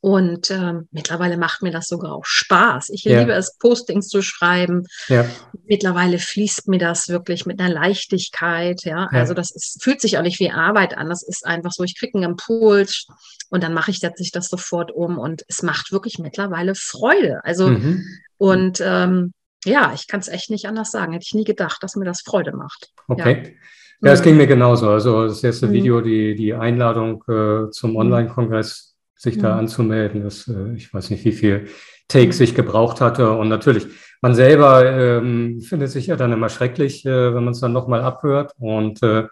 Und 0.02 0.52
ähm, 0.52 0.88
mittlerweile 0.91 1.38
macht 1.38 1.62
mir 1.62 1.71
das 1.71 1.88
sogar 1.88 2.13
auch 2.13 2.25
Spaß. 2.25 2.89
Ich 2.89 3.04
ja. 3.04 3.19
liebe 3.19 3.34
es, 3.34 3.58
Postings 3.58 4.08
zu 4.08 4.21
schreiben. 4.21 4.86
Ja. 5.08 5.25
Mittlerweile 5.65 6.19
fließt 6.19 6.67
mir 6.67 6.80
das 6.80 7.10
wirklich 7.10 7.45
mit 7.45 7.60
einer 7.60 7.73
Leichtigkeit. 7.73 8.84
Ja, 8.84 9.10
ja. 9.12 9.19
also 9.19 9.34
das 9.34 9.52
ist, 9.52 9.84
fühlt 9.84 10.02
sich 10.02 10.17
auch 10.17 10.23
nicht 10.23 10.39
wie 10.39 10.52
Arbeit 10.52 10.97
an. 10.97 11.10
Das 11.10 11.23
ist 11.23 11.45
einfach 11.45 11.71
so, 11.71 11.84
ich 11.84 11.97
kriege 11.97 12.17
einen 12.17 12.32
Impuls 12.32 13.08
und 13.49 13.63
dann 13.63 13.73
mache 13.73 13.91
ich, 13.91 13.99
setze 13.99 14.23
ich 14.23 14.32
das 14.32 14.49
sofort 14.49 14.91
um 14.91 15.17
und 15.17 15.43
es 15.47 15.63
macht 15.63 15.91
wirklich 15.91 16.19
mittlerweile 16.19 16.75
Freude. 16.75 17.41
Also 17.43 17.67
mhm. 17.67 18.06
und 18.38 18.82
ähm, 18.82 19.34
ja, 19.65 19.91
ich 19.93 20.08
kann 20.08 20.21
es 20.21 20.28
echt 20.28 20.49
nicht 20.49 20.67
anders 20.67 20.91
sagen. 20.91 21.13
Hätte 21.13 21.25
ich 21.28 21.34
nie 21.34 21.43
gedacht, 21.43 21.84
dass 21.84 21.95
mir 21.95 22.06
das 22.06 22.21
Freude 22.21 22.56
macht. 22.56 22.91
Okay. 23.08 23.58
Ja, 24.02 24.13
es 24.13 24.21
ging 24.21 24.38
mir 24.38 24.47
genauso. 24.47 24.89
Also 24.89 25.28
das 25.28 25.43
erste 25.43 25.67
mhm. 25.67 25.71
Video, 25.73 26.02
die, 26.02 26.36
die 26.36 26.54
Einladung 26.54 27.23
äh, 27.28 27.69
zum 27.71 27.91
mhm. 27.91 27.97
Online-Kongress 27.97 28.88
sich 29.19 29.38
da 29.38 29.53
mhm. 29.53 29.60
anzumelden. 29.60 30.23
Das, 30.23 30.47
äh, 30.47 30.73
ich 30.75 30.93
weiß 30.93 31.10
nicht, 31.10 31.25
wie 31.25 31.34
viel 31.34 31.67
Takes 32.08 32.39
ich 32.39 32.55
gebraucht 32.55 33.01
hatte. 33.01 33.32
Und 33.32 33.49
natürlich, 33.49 33.86
man 34.21 34.34
selber 34.34 34.86
ähm, 34.86 35.62
findet 35.62 35.91
sich 35.91 36.08
ja 36.08 36.15
dann 36.15 36.32
immer 36.32 36.49
schrecklich, 36.49 37.05
äh, 37.05 37.34
wenn 37.36 37.43
man 37.43 37.53
es 37.53 37.60
dann 37.60 37.73
nochmal 37.73 38.01
abhört. 38.01 38.53
Und 38.58 39.03
äh, 39.03 39.27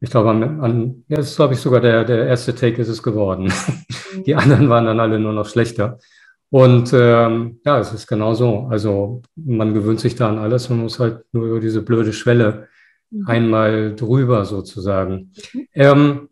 ich 0.00 0.10
glaube, 0.10 0.30
an, 0.30 0.60
an 0.60 1.04
ja, 1.08 1.16
das 1.16 1.30
ist, 1.30 1.36
glaube 1.36 1.54
ich, 1.54 1.60
sogar 1.60 1.80
der, 1.80 2.04
der 2.04 2.26
erste 2.26 2.54
Take 2.54 2.80
ist 2.80 2.88
es 2.88 3.02
geworden. 3.02 3.52
Mhm. 4.14 4.24
Die 4.24 4.34
anderen 4.34 4.70
waren 4.70 4.86
dann 4.86 5.00
alle 5.00 5.18
nur 5.18 5.34
noch 5.34 5.46
schlechter. 5.46 5.98
Und 6.48 6.94
ähm, 6.94 7.60
ja, 7.66 7.78
es 7.78 7.92
ist 7.92 8.06
genau 8.06 8.32
so. 8.32 8.68
Also 8.70 9.20
man 9.36 9.74
gewöhnt 9.74 10.00
sich 10.00 10.14
da 10.14 10.30
an 10.30 10.38
alles 10.38 10.70
man 10.70 10.78
muss 10.78 10.98
halt 10.98 11.24
nur 11.32 11.46
über 11.46 11.60
diese 11.60 11.82
blöde 11.82 12.14
Schwelle 12.14 12.68
mhm. 13.10 13.26
einmal 13.26 13.94
drüber 13.94 14.46
sozusagen. 14.46 15.32
Mhm. 15.52 15.66
Ähm, 15.74 16.28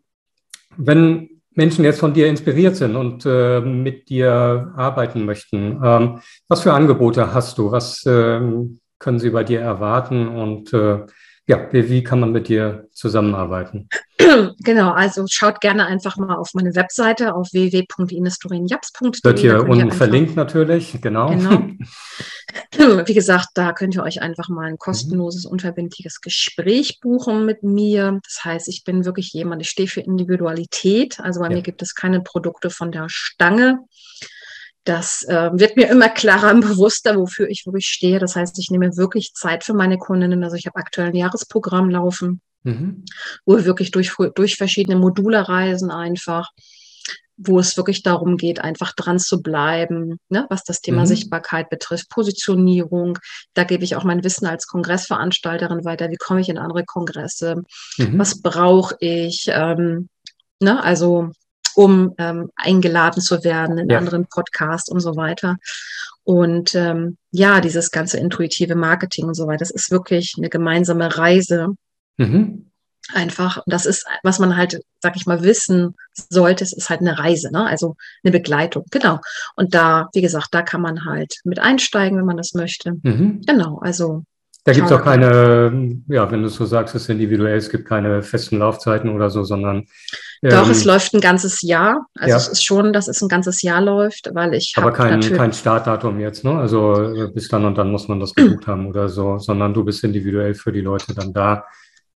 wenn 0.75 1.36
Menschen 1.57 1.83
jetzt 1.83 1.99
von 1.99 2.13
dir 2.13 2.27
inspiriert 2.27 2.75
sind 2.75 2.95
und 2.95 3.25
äh, 3.25 3.59
mit 3.59 4.09
dir 4.09 4.71
arbeiten 4.77 5.25
möchten. 5.25 5.81
Ähm, 5.83 6.19
was 6.47 6.61
für 6.61 6.71
Angebote 6.71 7.33
hast 7.33 7.57
du? 7.57 7.71
Was 7.71 8.05
ähm, 8.05 8.79
können 8.99 9.17
sie 9.17 9.31
bei 9.31 9.43
dir 9.43 9.59
erwarten? 9.59 10.27
Und 10.27 10.71
äh, 10.71 10.99
ja, 11.47 11.67
wie, 11.71 11.89
wie, 11.89 12.03
kann 12.03 12.19
man 12.19 12.31
mit 12.33 12.49
dir 12.49 12.87
zusammenarbeiten? 12.91 13.87
Genau, 14.59 14.91
also 14.91 15.25
schaut 15.29 15.61
gerne 15.61 15.85
einfach 15.85 16.17
mal 16.17 16.35
auf 16.35 16.49
meine 16.53 16.75
Webseite 16.75 17.33
auf 17.33 17.47
www.inestorinjaps.de. 17.53 19.23
Wird 19.23 19.39
hier 19.39 19.63
unten 19.69 19.91
verlinkt 19.91 20.35
natürlich, 20.35 20.99
genau. 21.01 21.29
genau. 21.29 21.61
Wie 23.05 23.13
gesagt, 23.13 23.49
da 23.53 23.71
könnt 23.71 23.95
ihr 23.95 24.03
euch 24.03 24.21
einfach 24.21 24.49
mal 24.49 24.65
ein 24.65 24.73
mhm. 24.73 24.79
kostenloses, 24.79 25.45
unverbindliches 25.45 26.19
Gespräch 26.19 26.99
buchen 26.99 27.45
mit 27.45 27.63
mir. 27.63 28.19
Das 28.23 28.43
heißt, 28.43 28.67
ich 28.67 28.83
bin 28.83 29.05
wirklich 29.05 29.31
jemand, 29.31 29.61
ich 29.61 29.69
stehe 29.69 29.87
für 29.87 30.01
Individualität. 30.01 31.19
Also 31.21 31.39
bei 31.39 31.47
ja. 31.49 31.55
mir 31.55 31.61
gibt 31.61 31.81
es 31.81 31.95
keine 31.95 32.19
Produkte 32.19 32.69
von 32.69 32.91
der 32.91 33.05
Stange. 33.07 33.79
Das 34.87 35.23
äh, 35.27 35.49
wird 35.53 35.75
mir 35.75 35.89
immer 35.89 36.07
klarer 36.07 36.53
und 36.53 36.61
bewusster, 36.67 37.17
wofür 37.17 37.49
ich 37.49 37.65
wirklich 37.65 37.87
stehe. 37.87 38.19
Das 38.19 38.35
heißt, 38.35 38.57
ich 38.59 38.71
nehme 38.71 38.95
wirklich 38.95 39.33
Zeit 39.33 39.63
für 39.63 39.73
meine 39.73 39.97
Kundinnen. 39.97 40.43
Also 40.43 40.55
ich 40.55 40.65
habe 40.65 40.77
aktuell 40.77 41.07
ein 41.07 41.15
Jahresprogramm 41.15 41.89
laufen, 41.89 42.41
mhm. 42.63 43.03
wo 43.45 43.57
wir 43.57 43.65
wirklich 43.65 43.91
durch, 43.91 44.13
durch 44.35 44.55
verschiedene 44.55 44.97
Module 44.97 45.47
reisen 45.47 45.91
einfach 45.91 46.51
wo 47.37 47.59
es 47.59 47.77
wirklich 47.77 48.01
darum 48.01 48.35
geht, 48.35 48.59
einfach 48.59 48.93
dran 48.93 49.19
zu 49.19 49.43
bleiben, 49.43 50.19
ne, 50.27 50.47
was 50.49 50.63
das 50.63 50.81
Thema 50.81 51.01
mhm. 51.01 51.05
Sichtbarkeit 51.05 51.69
betrifft, 51.69 52.09
Positionierung. 52.09 53.19
Da 53.53 53.63
gebe 53.63 53.83
ich 53.83 53.95
auch 53.95 54.03
mein 54.03 54.23
Wissen 54.23 54.47
als 54.47 54.65
Kongressveranstalterin 54.65 55.85
weiter. 55.85 56.09
Wie 56.09 56.15
komme 56.15 56.41
ich 56.41 56.49
in 56.49 56.57
andere 56.57 56.83
Kongresse? 56.83 57.61
Mhm. 57.97 58.17
Was 58.17 58.41
brauche 58.41 58.95
ich? 58.99 59.45
Ähm, 59.49 60.09
ne, 60.59 60.83
also 60.83 61.29
um 61.77 62.15
ähm, 62.17 62.49
eingeladen 62.55 63.21
zu 63.21 63.43
werden 63.43 63.77
in 63.77 63.89
ja. 63.89 63.99
anderen 63.99 64.25
Podcasts 64.25 64.89
und 64.89 64.99
so 64.99 65.15
weiter. 65.15 65.57
Und 66.23 66.73
ähm, 66.73 67.17
ja, 67.29 67.61
dieses 67.61 67.91
ganze 67.91 68.17
intuitive 68.17 68.73
Marketing 68.75 69.25
und 69.25 69.35
so 69.35 69.45
weiter, 69.45 69.59
das 69.59 69.69
ist 69.69 69.91
wirklich 69.91 70.33
eine 70.37 70.49
gemeinsame 70.49 71.15
Reise. 71.15 71.75
Mhm 72.17 72.63
einfach, 73.13 73.63
das 73.67 73.85
ist, 73.85 74.05
was 74.23 74.37
man 74.39 74.57
halt, 74.57 74.81
sag 75.01 75.15
ich 75.15 75.25
mal, 75.25 75.41
wissen 75.41 75.95
sollte, 76.13 76.65
es 76.65 76.73
ist 76.73 76.89
halt 76.89 76.99
eine 76.99 77.17
Reise, 77.17 77.51
ne? 77.53 77.65
also 77.65 77.95
eine 78.21 78.31
Begleitung, 78.31 78.83
genau. 78.91 79.19
Und 79.55 79.73
da, 79.73 80.09
wie 80.13 80.21
gesagt, 80.21 80.49
da 80.51 80.61
kann 80.61 80.81
man 80.81 81.05
halt 81.05 81.35
mit 81.45 81.59
einsteigen, 81.59 82.17
wenn 82.17 82.25
man 82.25 82.35
das 82.35 82.53
möchte. 82.53 82.95
Mhm. 83.03 83.43
Genau, 83.45 83.79
also. 83.79 84.23
Da 84.67 84.73
gibt 84.73 84.87
es 84.87 84.91
auch 84.91 85.01
keine, 85.01 86.01
ja, 86.09 86.29
wenn 86.29 86.41
du 86.41 86.49
so 86.49 86.65
sagst, 86.65 86.93
es 86.93 87.03
ist 87.03 87.09
individuell, 87.09 87.55
es 87.55 87.69
gibt 87.69 87.87
keine 87.87 88.21
festen 88.21 88.59
Laufzeiten 88.59 89.09
oder 89.09 89.29
so, 89.29 89.45
sondern. 89.45 89.85
Ähm, 90.43 90.49
Doch, 90.49 90.69
es 90.69 90.83
läuft 90.83 91.13
ein 91.13 91.21
ganzes 91.21 91.61
Jahr. 91.61 92.05
Also 92.15 92.31
ja. 92.31 92.35
es 92.35 92.49
ist 92.49 92.65
schon, 92.65 92.91
dass 92.91 93.07
es 93.07 93.21
ein 93.21 93.29
ganzes 93.29 93.61
Jahr 93.61 93.79
läuft, 93.79 94.29
weil 94.33 94.53
ich. 94.53 94.73
Aber 94.75 94.91
kein, 94.91 95.21
kein 95.21 95.53
Startdatum 95.53 96.19
jetzt, 96.19 96.43
ne? 96.43 96.59
Also 96.59 97.01
äh, 97.01 97.31
bis 97.33 97.47
dann 97.47 97.63
und 97.63 97.77
dann 97.77 97.93
muss 97.93 98.09
man 98.09 98.19
das 98.19 98.35
gebucht 98.35 98.67
haben 98.67 98.87
oder 98.87 99.07
so, 99.07 99.37
sondern 99.37 99.73
du 99.73 99.85
bist 99.85 100.03
individuell 100.03 100.53
für 100.53 100.73
die 100.73 100.81
Leute 100.81 101.15
dann 101.15 101.31
da 101.31 101.63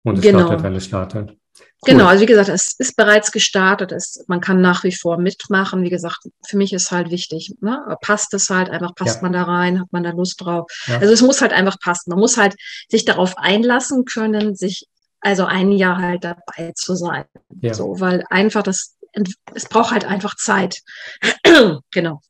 und 0.02 0.18
es 0.18 0.22
genau. 0.24 0.40
startet, 0.40 0.64
wenn 0.64 0.74
es 0.74 0.86
startet. 0.86 1.36
Cool. 1.58 1.92
Genau, 1.94 2.06
also 2.06 2.22
wie 2.22 2.26
gesagt, 2.26 2.50
es 2.50 2.74
ist 2.78 2.94
bereits 2.96 3.32
gestartet. 3.32 3.90
Es, 3.92 4.22
man 4.28 4.40
kann 4.40 4.60
nach 4.60 4.84
wie 4.84 4.92
vor 4.92 5.16
mitmachen. 5.18 5.82
Wie 5.82 5.90
gesagt, 5.90 6.18
für 6.46 6.58
mich 6.58 6.74
ist 6.74 6.90
halt 6.90 7.10
wichtig, 7.10 7.54
ne? 7.60 7.96
passt 8.02 8.34
es 8.34 8.50
halt 8.50 8.68
einfach, 8.68 8.94
passt 8.94 9.16
ja. 9.16 9.22
man 9.22 9.32
da 9.32 9.44
rein, 9.44 9.80
hat 9.80 9.88
man 9.90 10.02
da 10.02 10.10
Lust 10.10 10.42
drauf. 10.42 10.70
Ja. 10.86 10.98
Also 10.98 11.12
es 11.12 11.22
muss 11.22 11.40
halt 11.40 11.54
einfach 11.54 11.78
passen. 11.80 12.10
Man 12.10 12.18
muss 12.18 12.36
halt 12.36 12.54
sich 12.90 13.06
darauf 13.06 13.38
einlassen 13.38 14.04
können, 14.04 14.54
sich 14.54 14.88
also 15.20 15.46
ein 15.46 15.72
Jahr 15.72 15.98
halt 15.98 16.24
dabei 16.24 16.72
zu 16.74 16.94
sein. 16.94 17.24
Ja. 17.60 17.72
So, 17.72 17.98
weil 17.98 18.24
einfach 18.28 18.62
das, 18.62 18.96
es 19.54 19.66
braucht 19.66 19.92
halt 19.92 20.04
einfach 20.04 20.36
Zeit. 20.36 20.80
genau. 21.90 22.20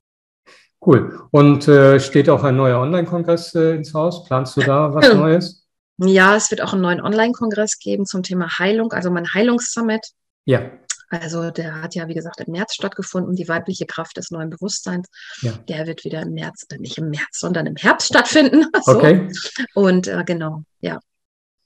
Cool. 0.85 1.21
Und 1.31 1.69
äh, 1.69 2.01
steht 2.01 2.29
auch 2.31 2.43
ein 2.43 2.57
neuer 2.57 2.81
Online-Kongress 2.81 3.55
äh, 3.55 3.75
ins 3.75 3.93
Haus? 3.93 4.25
Planst 4.25 4.57
du 4.57 4.61
da 4.63 4.95
was 4.95 5.13
Neues? 5.15 5.60
Ja, 6.03 6.37
es 6.37 6.51
wird 6.51 6.63
auch 6.63 6.73
einen 6.73 6.83
neuen 6.83 7.01
Online-Kongress 7.01 7.79
geben 7.79 8.07
zum 8.07 8.23
Thema 8.23 8.59
Heilung, 8.59 8.93
also 8.93 9.11
mein 9.11 9.33
Heilungssummit. 9.33 10.07
Ja. 10.45 10.71
Also 11.11 11.51
der 11.51 11.83
hat 11.83 11.97
ja, 11.97 12.07
wie 12.07 12.15
gesagt, 12.15 12.41
im 12.41 12.53
März 12.53 12.75
stattgefunden. 12.75 13.35
Die 13.35 13.49
weibliche 13.49 13.85
Kraft 13.85 14.17
des 14.17 14.31
neuen 14.31 14.49
Bewusstseins. 14.49 15.09
Ja. 15.43 15.53
Der 15.69 15.87
wird 15.87 16.05
wieder 16.05 16.23
im 16.23 16.33
März, 16.33 16.67
nicht 16.79 16.99
im 16.99 17.11
März, 17.11 17.41
sondern 17.41 17.67
im 17.67 17.77
Herbst 17.77 18.09
stattfinden. 18.09 18.67
so. 18.85 18.93
Okay. 18.93 19.29
Und 19.75 20.07
äh, 20.07 20.23
genau, 20.25 20.63
ja. 20.81 21.01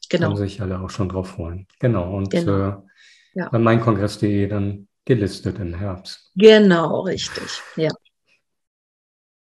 Genau. 0.09 0.29
Können 0.29 0.49
sich 0.49 0.61
alle 0.61 0.81
auch 0.81 0.91
schon 0.91 1.11
drauf 1.11 1.29
freuen. 1.29 1.67
Genau. 1.79 2.17
Und 2.17 2.31
genau. 2.31 2.69
Äh, 2.69 2.77
ja. 3.35 3.49
bei 3.51 3.59
meinkongress.de 3.59 4.47
dann 4.49 4.89
gelistet 5.05 5.59
im 5.59 5.75
Herbst. 5.75 6.31
Genau, 6.35 7.01
richtig. 7.01 7.61
Ja. 7.77 7.91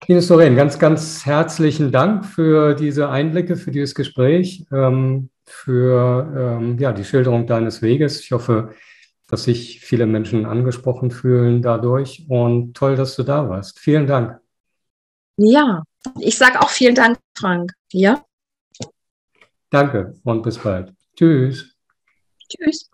Ines 0.07 0.27
Doreen, 0.27 0.55
ganz, 0.55 0.79
ganz 0.79 1.25
herzlichen 1.25 1.91
Dank 1.91 2.25
für 2.25 2.73
diese 2.73 3.09
Einblicke, 3.09 3.55
für 3.55 3.71
dieses 3.71 3.95
Gespräch, 3.95 4.65
ähm, 4.71 5.29
für 5.45 6.59
ähm, 6.59 6.77
ja, 6.77 6.91
die 6.91 7.05
Schilderung 7.05 7.47
deines 7.47 7.81
Weges. 7.81 8.19
Ich 8.19 8.31
hoffe, 8.33 8.73
dass 9.27 9.45
sich 9.45 9.79
viele 9.79 10.05
Menschen 10.05 10.45
angesprochen 10.45 11.09
fühlen 11.09 11.61
dadurch. 11.61 12.25
Und 12.27 12.75
toll, 12.75 12.95
dass 12.95 13.15
du 13.15 13.23
da 13.23 13.47
warst. 13.47 13.79
Vielen 13.79 14.05
Dank. 14.05 14.39
Ja, 15.37 15.83
ich 16.19 16.37
sage 16.37 16.61
auch 16.61 16.69
vielen 16.69 16.95
Dank, 16.95 17.17
Frank. 17.37 17.71
Ja. 17.91 18.23
Danke 19.69 20.15
und 20.23 20.43
bis 20.43 20.57
bald. 20.57 20.93
Tschüss. 21.15 21.75
Tschüss. 22.49 22.89